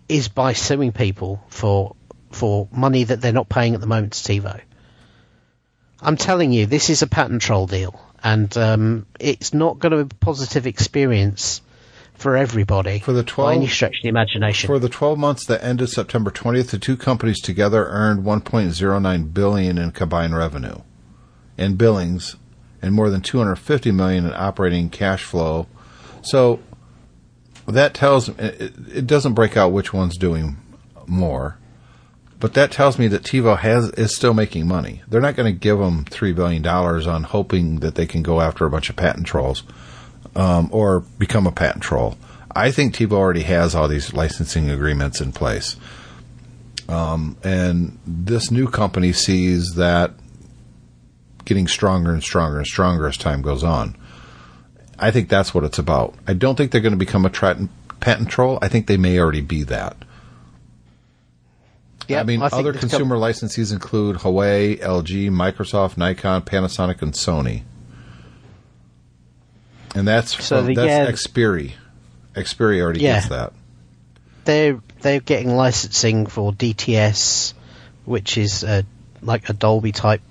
[0.07, 1.97] is by suing people for
[2.31, 4.61] for money that they're not paying at the moment to TiVo.
[6.01, 10.05] I'm telling you, this is a patent troll deal, and um, it's not going to
[10.05, 11.61] be a positive experience
[12.17, 14.67] for everybody For the by 12 any stretch of the imagination.
[14.67, 19.77] For the 12 months that ended September 20th, the two companies together earned 1.09 billion
[19.77, 20.81] in combined revenue
[21.57, 22.35] and billings
[22.81, 25.67] and more than 250 million in operating cash flow.
[26.21, 26.59] So
[27.67, 30.57] that tells it, it doesn't break out which one's doing
[31.05, 31.57] more.
[32.39, 35.01] But that tells me that TiVo has is still making money.
[35.07, 38.41] They're not going to give them three billion dollars on hoping that they can go
[38.41, 39.63] after a bunch of patent trolls
[40.37, 42.17] um, or become a patent troll.
[42.55, 45.75] I think TiVo already has all these licensing agreements in place,
[46.87, 50.13] um, and this new company sees that
[51.43, 53.97] getting stronger and stronger and stronger as time goes on.
[54.99, 56.15] I think that's what it's about.
[56.27, 57.69] I don't think they're going to become a tra-
[57.99, 58.57] patent troll.
[58.61, 59.97] I think they may already be that.
[62.07, 67.01] Yeah, I mean, think other this com- consumer licensees include Huawei, LG, Microsoft, Nikon, Panasonic,
[67.01, 67.63] and Sony.
[69.95, 71.11] And that's So from, the- that's yeah.
[71.31, 71.73] Xperi.
[72.35, 73.15] Xperi already Yeah.
[73.15, 73.53] gets that.
[74.45, 77.53] they're they're getting licensing for DTS,
[78.05, 78.81] which is uh,
[79.21, 80.21] like a Dolby type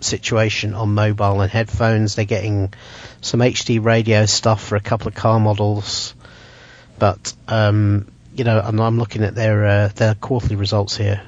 [0.00, 2.14] situation on mobile and headphones.
[2.14, 2.72] They're getting
[3.20, 6.14] some HD radio stuff for a couple of car models,
[6.98, 11.20] but um, you know, and I'm looking at their uh, their quarterly results here.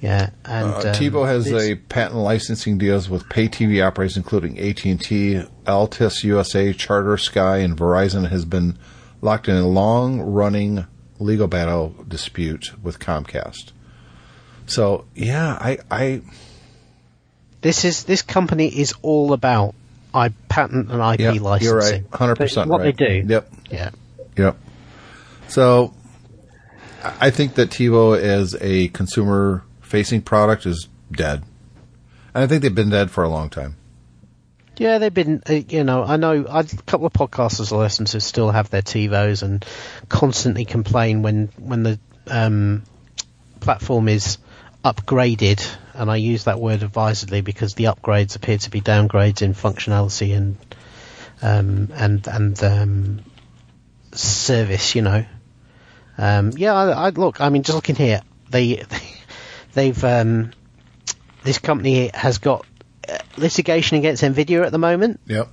[0.00, 4.58] Yeah, and Uh, um, TiVo has a patent licensing deals with pay TV operators, including
[4.58, 8.28] AT&T, Altice USA, Charter, Sky, and Verizon.
[8.30, 8.78] Has been
[9.20, 10.86] locked in a long-running
[11.18, 13.72] legal battle dispute with Comcast.
[14.66, 16.22] So yeah, I, I
[17.60, 19.74] this is this company is all about
[20.14, 21.66] I patent and IP yeah, licensing.
[21.68, 22.70] you're right, hundred percent.
[22.70, 22.96] What right.
[22.96, 23.52] they do, Yep.
[23.70, 23.90] yeah.
[24.38, 24.56] Yep.
[25.48, 25.92] So
[27.04, 31.42] I I think that TiVo as a consumer facing product is dead.
[32.32, 33.76] And I think they've been dead for a long time.
[34.76, 38.20] Yeah, they've been, uh, you know, I know a couple of podcasters I listen to
[38.20, 39.64] still have their TiVos and
[40.08, 42.84] constantly complain when, when the um,
[43.58, 44.38] platform is
[44.84, 49.54] upgraded, and I use that word advisedly because the upgrades appear to be downgrades in
[49.54, 50.56] functionality and
[51.42, 53.20] um, and and um,
[54.12, 55.24] service, you know.
[56.16, 57.40] Um, yeah, I, I look.
[57.40, 58.84] I mean, just looking here, they
[59.74, 60.52] they've um,
[61.42, 62.66] this company has got
[63.08, 65.20] uh, litigation against Nvidia at the moment.
[65.26, 65.48] Yep.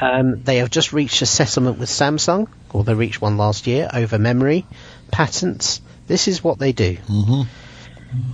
[0.00, 3.88] Um, they have just reached a settlement with Samsung, or they reached one last year
[3.92, 4.66] over memory
[5.10, 5.80] patents.
[6.06, 6.96] This is what they do.
[6.96, 7.42] Mm-hmm.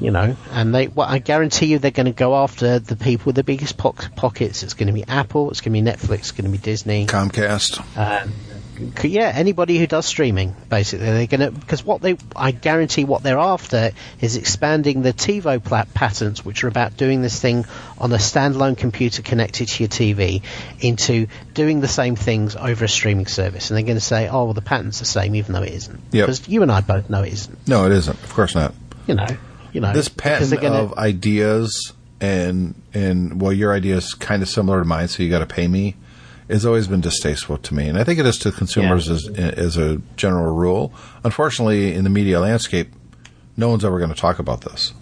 [0.01, 0.87] You know, and they.
[0.87, 4.15] Well, I guarantee you, they're going to go after the people with the biggest poc-
[4.15, 4.63] pockets.
[4.63, 5.51] It's going to be Apple.
[5.51, 6.19] It's going to be Netflix.
[6.19, 7.07] It's going to be Disney.
[7.07, 7.81] Comcast.
[7.99, 8.33] Um,
[9.03, 13.23] yeah, anybody who does streaming, basically, they're going to because what they, I guarantee, what
[13.23, 17.67] they're after is expanding the TiVo plat- patents, which are about doing this thing
[17.99, 20.43] on a standalone computer connected to your TV,
[20.81, 24.45] into doing the same things over a streaming service, and they're going to say, oh,
[24.45, 26.01] well, the patent's the same, even though it isn't.
[26.13, 26.27] Yep.
[26.27, 27.69] Because you and I both know it isn't.
[27.69, 28.23] No, it isn't.
[28.23, 28.75] Of course not.
[29.07, 29.27] You know,
[29.73, 29.93] you know.
[29.93, 34.85] This patent gonna- of ideas and and well, your idea is kind of similar to
[34.85, 35.97] mine, so you got to pay me.
[36.49, 39.15] Has always been distasteful to me, and I think it is to consumers Yeah.
[39.15, 39.29] as
[39.59, 40.93] as a general rule.
[41.25, 42.93] Unfortunately, in the media landscape,
[43.57, 44.93] no one's ever going to talk about this.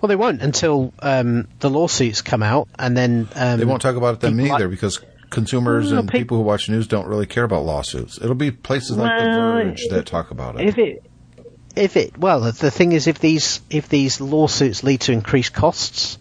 [0.00, 3.96] Well, they won't until um, the lawsuits come out, and then um, They won't talk
[3.96, 5.00] about it then people like- either because
[5.30, 8.16] consumers No, and peop- people who watch news don't really care about lawsuits.
[8.22, 10.68] It'll be places like Well, The Verge that talk about it.
[10.68, 11.04] if it
[11.76, 15.52] if it well the- the thing is if these if these lawsuits lead to increased
[15.52, 16.16] costs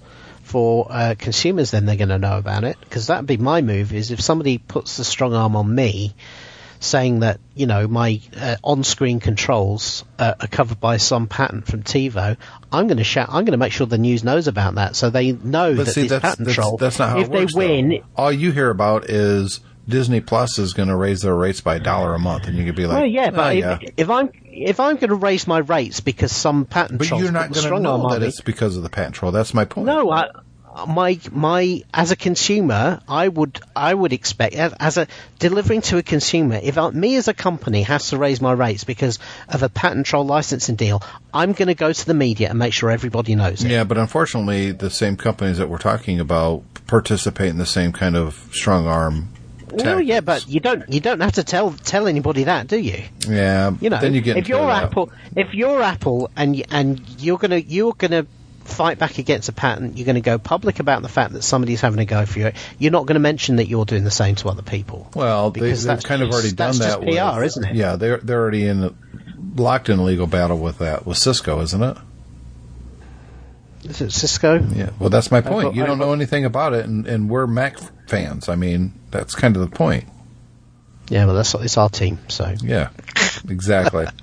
[0.58, 3.94] for uh, consumers then they're going to know about it because that'd be my move
[3.94, 6.16] is if somebody puts the strong arm on me
[6.80, 11.84] saying that you know my uh, on-screen controls uh, are covered by some patent from
[11.84, 12.38] TiVo
[12.72, 15.12] I'm going to shout I'm going to make sure the news knows about that so
[15.12, 17.32] they know But that see, this that's, patent that's, troll that's not how if it
[17.32, 17.54] works.
[17.54, 18.04] they win though.
[18.16, 21.80] All you hear about is Disney Plus is going to raise their rates by a
[21.80, 24.10] dollar a month, and you could be like, well, yeah, but "Oh, if, yeah." if
[24.10, 27.54] I'm if I'm going to raise my rates because some patent But you're not going
[27.54, 29.32] to strong arm know that it's because of the patent troll.
[29.32, 29.88] That's my point.
[29.88, 30.28] No, I,
[30.86, 35.08] my my as a consumer, I would I would expect as, a
[35.40, 38.84] delivering to a consumer, if I, me as a company has to raise my rates
[38.84, 39.20] because
[39.50, 41.02] of a patent troll licensing deal,
[41.34, 43.72] I'm going to go to the media and make sure everybody knows it.
[43.72, 48.16] Yeah, but unfortunately, the same companies that we're talking about participate in the same kind
[48.16, 49.30] of strong arm.
[49.72, 53.04] Well, yeah, but you don't you don't have to tell tell anybody that, do you?
[53.28, 54.86] yeah, You know, then you get if you're that.
[54.86, 58.26] Apple, if you're Apple, and and you're gonna you're gonna
[58.68, 61.82] fight back against a patent, you're going to go public about the fact that somebody's
[61.82, 62.52] having a go for you.
[62.80, 65.10] You're not going to mention that you're doing the same to other people.
[65.16, 67.02] Well, Because they've that's kind of already done that's that.
[67.06, 67.76] just PR, with, isn't it?
[67.76, 68.96] Yeah, they're they're already in
[69.56, 71.98] locked in a legal battle with that with Cisco, isn't it?
[73.84, 74.60] Is it Cisco?
[74.74, 75.68] Yeah, well, that's my point.
[75.68, 78.50] got- you don't got- know anything about it, and, and we're Mac fans.
[78.50, 80.06] I mean, that's kind of the point.
[81.10, 82.20] Yeah, well, that's it's our team.
[82.28, 82.90] So Yeah,
[83.48, 84.08] exactly.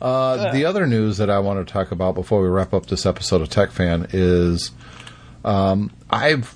[0.00, 3.04] Uh, the other news that I want to talk about before we wrap up this
[3.04, 4.70] episode of Tech Fan is
[5.44, 6.54] um, I've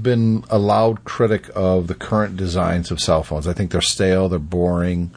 [0.00, 3.48] been a loud critic of the current designs of cell phones.
[3.48, 5.10] I think they're stale, they're boring.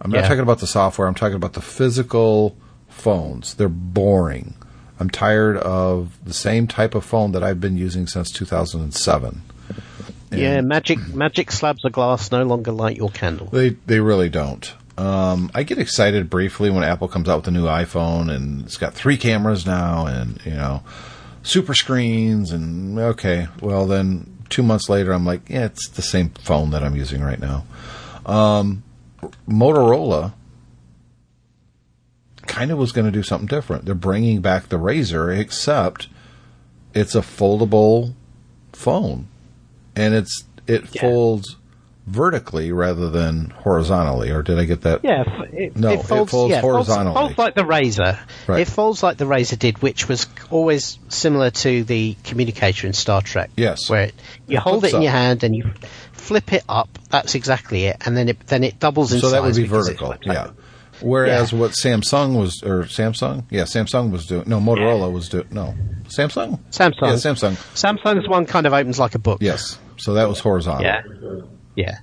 [0.00, 2.56] I'm not talking about the software, I'm talking about the physical
[2.88, 3.54] phones.
[3.54, 4.54] They're boring.
[5.00, 9.42] I'm tired of the same type of phone that I've been using since 2007.
[10.30, 13.46] yeah, magic magic slabs of glass no longer light your candle.
[13.46, 14.72] They they really don't.
[14.98, 18.76] Um, I get excited briefly when Apple comes out with a new iPhone and it's
[18.76, 20.82] got three cameras now and you know
[21.42, 26.28] super screens and okay, well then two months later I'm like, yeah, it's the same
[26.30, 27.64] phone that I'm using right now.
[28.26, 28.82] Um,
[29.48, 30.34] Motorola
[32.46, 33.84] kind of was going to do something different.
[33.86, 36.08] They're bringing back the Razr, except
[36.94, 38.12] it's a foldable
[38.72, 39.28] phone,
[39.96, 41.00] and it's it Yeah.
[41.02, 41.56] folds
[42.06, 44.30] vertically rather than horizontally.
[44.30, 45.00] Or did I get that?
[45.04, 45.22] Yeah,
[45.52, 47.14] it, No, it it folds, folds yeah, folds- horizontally.
[47.14, 48.18] Folds, like the Razr.
[48.48, 48.60] Right.
[48.60, 53.22] It folds like the Razr did, which was always similar to the communicator in Star
[53.22, 53.50] Trek.
[53.56, 53.88] Yes.
[53.88, 54.14] where it,
[54.46, 55.02] you It hold it in up.
[55.02, 55.70] your hand and you
[56.12, 56.88] flip it up.
[57.10, 59.30] That's exactly it, and then it then it doubles in size.
[59.30, 60.18] So that would be vertical, up.
[60.24, 60.50] yeah.
[61.00, 61.58] Whereas Yeah.
[61.58, 64.44] what Samsung was, or Samsung, yeah, Samsung was doing.
[64.46, 65.46] No, Motorola was doing.
[65.50, 65.74] No,
[66.04, 66.60] Samsung.
[66.70, 66.94] Samsung.
[67.02, 67.56] Yeah, Samsung.
[67.74, 69.38] Samsung's one kind of opens like a book.
[69.42, 69.78] Yes.
[69.98, 70.84] So that was horizontal.
[70.84, 71.00] Yeah.
[71.76, 71.98] Yeah.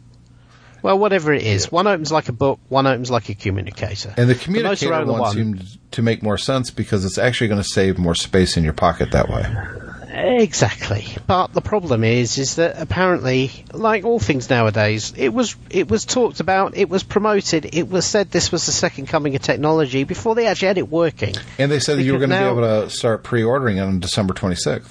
[0.81, 4.13] Well, whatever it is, one opens like a book, one opens like a communicator.
[4.15, 7.49] And the The communicator Motorola one, one- seemed to make more sense because it's actually
[7.49, 9.45] going to save more space in your pocket that way.
[10.11, 11.05] Exactly.
[11.27, 16.05] But the problem is, is that apparently, like all things nowadays, it was it was
[16.05, 20.03] talked about, it was promoted, it was said this was the second coming of technology
[20.03, 21.35] before they actually had it working.
[21.57, 23.99] And they said that you were going to be able to start pre-ordering it on
[23.99, 24.89] December 26th.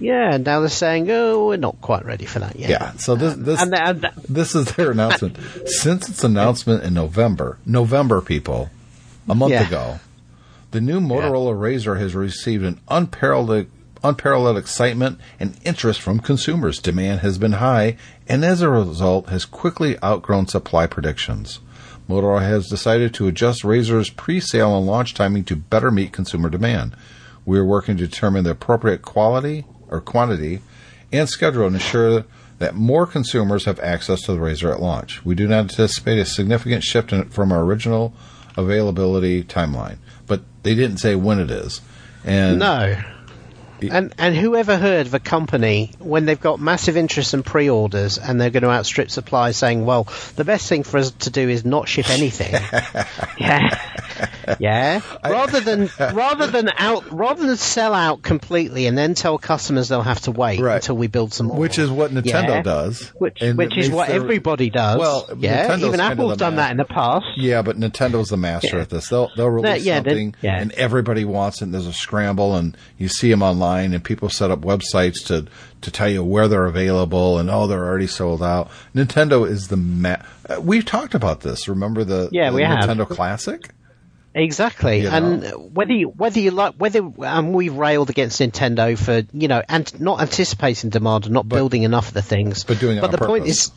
[0.00, 2.70] Yeah, and now they're saying, oh, we're not quite ready for that yet.
[2.70, 2.92] Yeah.
[2.92, 5.36] So this um, this And, and this is their announcement.
[5.66, 8.70] Since its announcement in November, November people,
[9.28, 9.66] a month Yeah.
[9.66, 10.00] ago,
[10.70, 13.66] the new Motorola Razr has received an unparalleled
[14.04, 16.78] unparalleled excitement and interest from consumers.
[16.78, 17.96] Demand has been high,
[18.28, 21.58] and as a result, has quickly outgrown supply predictions.
[22.08, 26.94] Motorola has decided to adjust Razr's pre-sale and launch timing to better meet consumer demand.
[27.44, 30.60] We are working to determine the appropriate quality or quantity
[31.12, 32.24] and schedule and ensure
[32.58, 35.24] that more consumers have access to the Razr at launch.
[35.24, 38.12] We do not anticipate a significant shift from our original
[38.56, 41.80] availability timeline, but they didn't say when it is.
[42.24, 43.00] And no.
[43.82, 48.40] And and whoever heard of a company when they've got massive interest and pre-orders and
[48.40, 51.64] they're going to outstrip supply, saying, "Well, the best thing for us to do is
[51.64, 52.52] not ship anything."
[53.38, 53.78] yeah,
[54.58, 55.00] yeah.
[55.24, 60.02] Rather than rather than out rather than sell out completely and then tell customers they'll
[60.02, 60.76] have to wait Right.
[60.76, 61.56] until we build some more.
[61.58, 62.62] which is what Nintendo Yeah.
[62.62, 63.12] does.
[63.18, 64.98] Which, And which it is makes what everybody does.
[64.98, 66.64] Well, yeah, Nintendo's even Apple's done man.
[66.64, 67.26] that in the past.
[67.36, 68.82] Yeah, but Nintendo's the master Yeah.
[68.82, 69.08] at this.
[69.08, 70.60] They'll they'll release yeah, something, yeah.
[70.60, 71.64] and everybody wants it.
[71.68, 75.46] And there's a scramble, and you see them online, and people set up websites to
[75.82, 78.70] to tell you where they're available, and oh, they're already sold out.
[78.94, 80.16] Nintendo is the ma-
[80.48, 81.68] uh, We've talked about this.
[81.68, 82.78] Remember the, Yeah, the we have.
[82.80, 83.68] Nintendo Classic?
[84.34, 85.58] Exactly, You and know?
[85.72, 90.00] whether you, whether you like whether um, we've railed against Nintendo for you know and
[90.00, 93.46] not anticipating demand and not building enough of the things, but doing But the point
[93.46, 93.72] is,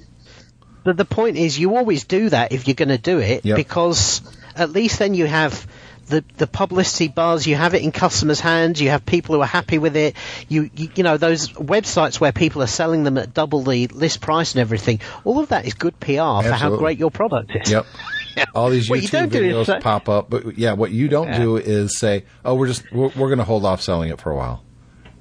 [0.84, 3.56] but the point is, you always do that if you're going to do it Yep.
[3.56, 4.22] because
[4.56, 5.66] at least then you have.
[6.08, 9.48] The, the publicity buzz, you have it in customers' hands, you have people who are
[9.48, 10.16] happy with it,
[10.50, 14.20] you, you you know, those websites where people are selling them at double the list
[14.20, 17.72] price and everything, all of that is good PR for how great your product is.
[17.72, 17.86] Yep.
[18.56, 21.40] All these YouTube videos say- pop up, but yeah, what you don't Yeah.
[21.40, 24.32] do is say, "Oh, we're just we're, we're going to hold off selling it for
[24.32, 24.64] a while."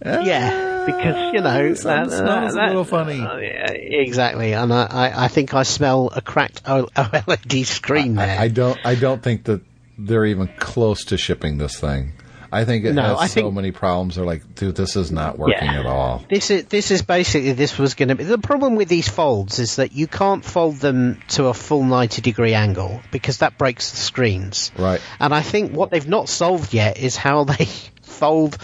[0.05, 3.21] Yeah, because you know Sounds- sounds a little funny.
[3.21, 8.39] uh, yeah, exactly, and I, I, I think I smell a cracked OLED screen there.
[8.39, 8.79] I, I don't.
[8.85, 9.61] I don't think that
[10.07, 12.13] they're even close to shipping this thing.
[12.53, 14.17] I think it No, has I so think- many problems.
[14.17, 15.81] They're like, dude, this is not working Yeah.
[15.81, 16.25] at all.
[16.29, 19.61] This is this is basically this was going to be the problem with these folds
[19.61, 23.93] is that you can't fold them to a full ninety degree angle because that breaks
[23.93, 24.73] the screens.
[24.77, 25.01] Right.
[25.21, 27.69] And I think what they've not solved yet is how they
[28.03, 28.59] fold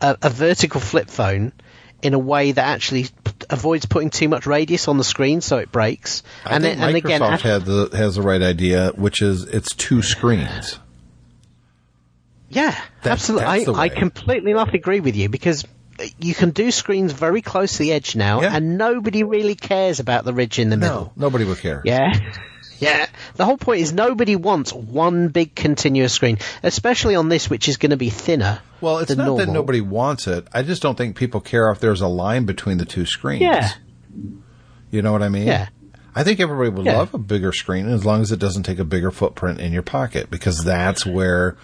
[0.00, 1.52] a, a vertical flip phone
[2.02, 3.10] in a way that actually p-
[3.50, 6.22] avoids putting too much radius on the screen so it breaks.
[6.44, 9.44] I and think then, and Microsoft again, had the, has the right idea, which is
[9.44, 10.78] it's two screens.
[12.48, 13.46] Yeah, absolutely.
[13.64, 15.64] that's I, I completely enough agree with you because
[16.20, 18.54] you can do screens very close to the edge now, Yeah.
[18.54, 21.12] and nobody really cares about the ridge in the No, middle.
[21.16, 21.82] nobody would care.
[21.84, 22.12] Yeah,
[22.78, 23.06] yeah.
[23.34, 27.76] The whole point is nobody wants one big continuous screen, especially on this, which is
[27.76, 28.60] going to be thinner.
[28.80, 30.46] Well, it's not that nobody wants it.
[30.52, 33.42] I just don't think people care if there's a line between the two screens.
[33.42, 33.70] Yeah.
[34.90, 35.46] You know what I mean?
[35.46, 35.68] Yeah.
[36.14, 36.98] I think everybody would Yeah.
[36.98, 39.82] love a bigger screen as long as it doesn't take a bigger footprint in your
[39.82, 41.56] pocket because that's where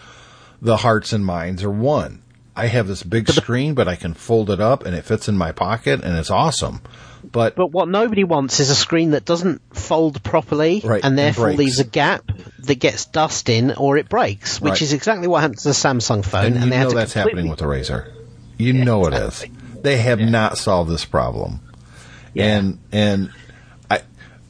[0.60, 2.21] the hearts and minds are one.
[2.54, 5.36] I have this big screen, but I can fold it up and it fits in
[5.38, 6.82] my pocket and it's awesome.
[7.24, 11.18] But, But what nobody wants is a screen that doesn't fold properly Right, and and
[11.18, 11.58] therefore breaks.
[11.58, 12.30] leaves a gap
[12.64, 14.82] that gets dust in or it breaks, which Right.
[14.82, 16.44] is exactly what happened to the Samsung phone.
[16.46, 18.06] and you they know that's happening with the Razr.
[18.58, 19.44] You know it is.
[19.82, 21.60] They have not solved this problem.
[22.34, 22.56] Yeah.
[22.58, 23.30] And and
[23.90, 24.02] I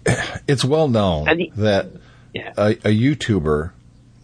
[0.48, 1.90] it's well known And the- that
[2.34, 2.52] Yeah.
[2.56, 3.70] a, a YouTuber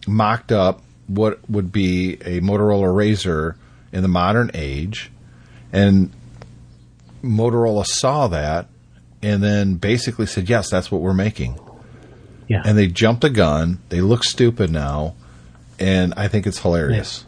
[0.07, 3.55] mocked up what would be a Motorola Razr
[3.91, 5.11] in the modern age,
[5.71, 6.11] and
[7.23, 8.67] Motorola saw that
[9.21, 11.59] and then basically said, "Yes, that's what we're making."
[12.47, 12.63] Yeah.
[12.65, 13.79] And they jumped the gun.
[13.89, 15.15] They look stupid now,
[15.79, 17.25] and I think it's hilarious.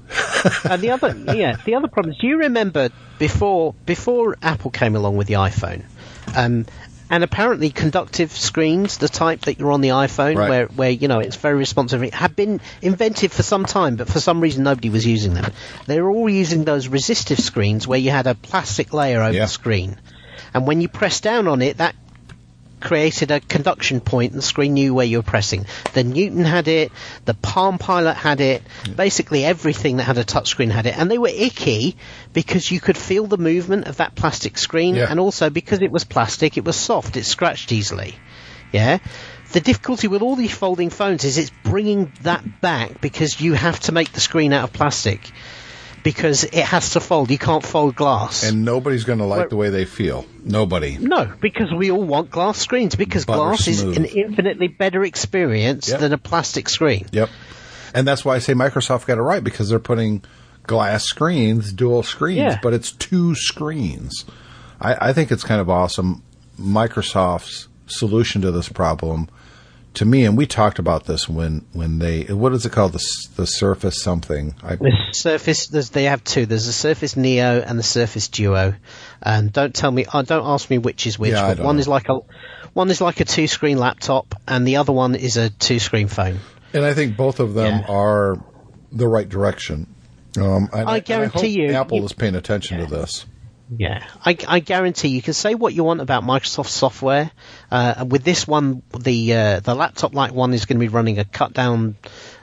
[0.63, 2.89] and the other, yeah, the other problem is, do you remember
[3.19, 5.83] before before Apple came along with the iPhone,
[6.35, 6.65] um,
[7.11, 10.49] and apparently conductive screens, the type that you're on the iPhone, Right.
[10.49, 14.19] where where you know it's very responsive, have been invented for some time, but for
[14.21, 15.51] some reason nobody was using them.
[15.87, 19.41] They were all using those resistive screens where you had a plastic layer over Yeah.
[19.43, 19.97] the screen,
[20.53, 21.95] and when you press down on it, that
[22.81, 25.65] created a conduction point and the screen knew where you were pressing.
[25.93, 26.91] The Newton had it,
[27.25, 28.63] the Palm Pilot had it,
[28.95, 30.97] basically everything that had a touchscreen had it.
[30.97, 31.95] And they were icky
[32.33, 35.07] because you could feel the movement of that plastic screen Yeah.
[35.09, 38.15] and also because it was plastic, it was soft, it scratched easily.
[38.71, 38.99] Yeah?
[39.51, 43.79] The difficulty with all these folding phones is it's bringing that back because you have
[43.81, 45.19] to make the screen out of plastic
[46.03, 47.31] because it has to fold.
[47.31, 48.43] You can't fold glass.
[48.43, 50.25] And nobody's going to like Well- the way they feel.
[50.43, 50.97] Nobody.
[50.99, 55.89] No, because we all want glass screens because Butter glass is an infinitely better experience
[55.89, 55.99] Yep.
[55.99, 57.05] than a plastic screen.
[57.11, 57.29] Yep.
[57.93, 60.23] And that's why I say Microsoft got it right because they're putting
[60.65, 62.59] glass screens, dual screens, Yeah.
[62.63, 64.25] but it's two screens.
[64.79, 66.23] I, I think it's kind of awesome.
[66.59, 69.27] Microsoft's solution to this problem,
[69.95, 72.93] to me, and we talked about this when, when they, what is it called?
[72.93, 74.55] The, the Surface something.
[74.63, 76.45] I, The Surface, there's, they have two.
[76.45, 78.75] There's the Surface Neo and the Surface Duo.
[79.21, 81.33] And don't tell me, uh, don't ask me which is which.
[81.33, 81.79] Yeah, but one know.
[81.81, 82.19] is like a,
[82.73, 86.39] one is like a two-screen laptop, and the other one is a two-screen phone.
[86.73, 87.93] and I think both of them Yeah.
[87.93, 88.39] are
[88.93, 89.87] the right direction.
[90.37, 93.25] Um, and I guarantee hope you- Apple you- is paying attention to this.
[93.73, 97.31] Yeah, I, I guarantee you can say what you want about Microsoft software.
[97.71, 101.19] Uh, with this one, the uh, the laptop like one is going to be running
[101.19, 101.95] a cut down,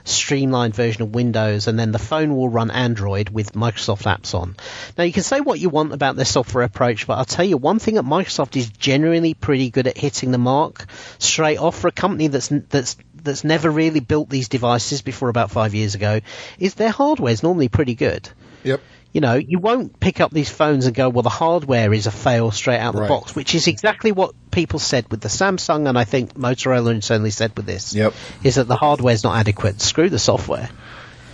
[0.05, 4.55] streamlined version of Windows, and then the phone will run Android with Microsoft apps on.
[4.97, 7.57] Now you can say what you want about their software approach, but I'll tell you
[7.57, 10.87] one thing that Microsoft is generally pretty good at hitting the mark
[11.19, 15.51] straight off for a company that's that's that's never really built these devices before about
[15.51, 16.21] five years ago.
[16.57, 18.27] Is their hardware is normally pretty good
[18.63, 18.81] Yep.
[19.11, 22.11] You know, you won't pick up these phones and go, well, the hardware is a
[22.11, 25.87] fail straight out of the box, which is exactly what people said with the Samsung,
[25.89, 27.95] and I think Motorola certainly said with this.
[27.95, 28.13] Yep.
[28.43, 29.81] Is that the hardware is not adequate.
[29.81, 30.69] Screw the software.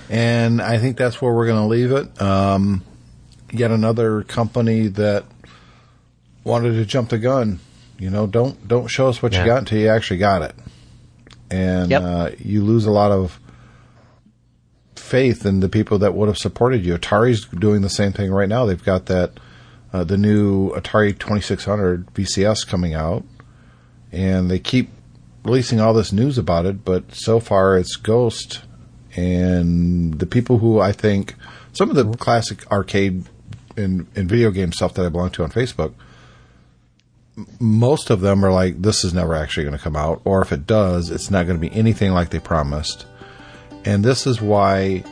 [0.10, 2.22] And I think that's where we're going to leave it.
[2.22, 2.84] Um,
[3.52, 5.26] yet another company that
[6.44, 7.60] wanted to jump the gun.
[7.98, 9.42] You know, don't don't show us what Yeah.
[9.42, 10.56] you got until you actually got it,
[11.50, 12.02] and Yep.
[12.04, 13.40] uh, you lose a lot of
[15.06, 16.98] faith in the people that would have supported you.
[16.98, 18.66] Atari's doing the same thing right now.
[18.66, 19.40] They've got that
[19.94, 23.24] uh, the new Atari Twenty Six Hundred VCS coming out,
[24.12, 24.90] and they keep
[25.44, 26.84] releasing all this news about it.
[26.84, 28.64] But so far, it's ghost
[29.16, 31.36] and the people who I think
[31.74, 33.26] some of the classic arcade
[33.78, 35.94] and, and video game stuff that I belong to on Facebook,
[37.60, 40.52] most of them are like, this is never actually going to come out, or if
[40.52, 43.06] it does, it's not going to be anything like they promised.
[43.86, 45.04] And this is why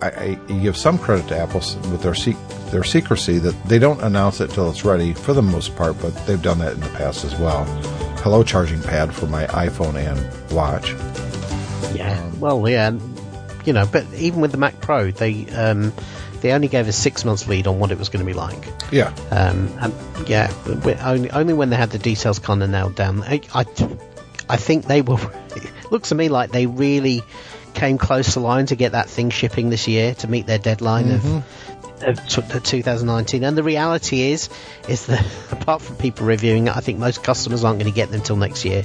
[0.00, 1.60] I, I give some credit to Apple
[1.90, 2.36] with their sec-
[2.70, 6.14] their secrecy that they don't announce it till it's ready for the most part, but
[6.26, 7.64] they've done that in the past as well.
[8.22, 10.92] Hello, charging pad for my iPhone and watch.
[11.96, 12.30] Yeah.
[12.38, 12.92] well, yeah.
[13.64, 15.92] You know, but even with the Mac Pro, they um,
[16.40, 18.64] they only gave us six months lead on what it was going to be like.
[18.90, 20.50] Yeah, Um, and yeah,
[21.04, 23.22] only only when they had the details kind of nailed down.
[23.22, 23.64] I, I,
[24.48, 25.18] I think they were.
[25.56, 27.22] It looks to me like they really
[27.80, 31.10] came close to line to get that thing shipping this year to meet their deadline
[31.10, 31.44] of.
[32.02, 34.48] Of t- of 2019, and the reality is,
[34.88, 35.22] is that
[35.52, 38.36] apart from people reviewing it, I think most customers aren't going to get them till
[38.36, 38.84] next year.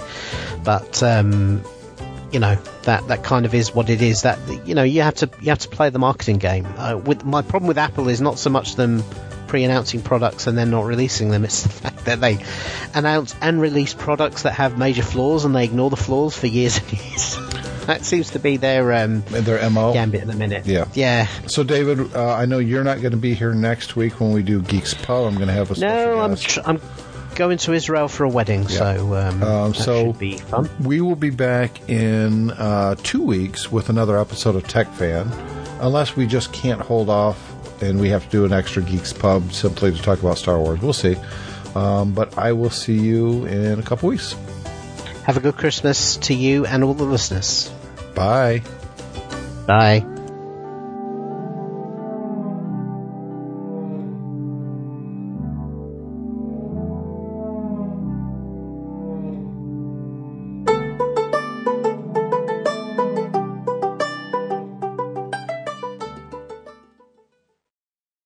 [0.66, 1.64] But um,
[2.34, 4.24] you know that that kind of is what it is.
[4.24, 4.38] That
[4.68, 6.68] you know you have to you have to play the marketing game.
[6.76, 9.02] Uh, with my problem with Apple is not so much them
[9.56, 11.45] pre-announcing products and then not releasing them.
[11.45, 12.39] It's the fact that they
[12.93, 16.78] announce and release products that have major flaws and they ignore the flaws for years
[16.78, 17.38] and years.
[17.86, 19.93] that seems to be their um, Their MO.
[19.93, 20.66] gambit at the minute.
[20.66, 20.89] Yeah.
[20.93, 21.28] Yeah.
[21.47, 24.43] So, David, uh, I know you're not going to be here next week when we
[24.43, 25.26] do Geeks Pub.
[25.26, 26.43] I'm going to have a special No, I'm guest.
[26.49, 26.82] tr- I'm
[27.36, 30.70] going to Israel for a wedding, so um, Um, that so- should be fun.
[30.84, 35.32] We will be back in uh, two weeks with another episode of Tech Fan,
[35.80, 39.51] unless we just can't hold off and we have to do an extra Geeks Pub
[39.51, 40.82] simply to talk about Star Wars.
[40.82, 41.15] We'll see.
[41.76, 44.36] Um, but I will see you in a couple weeks.
[45.23, 47.71] Have a good Christmas to you and all the listeners.
[48.13, 48.61] Bye.
[49.67, 50.14] Bye.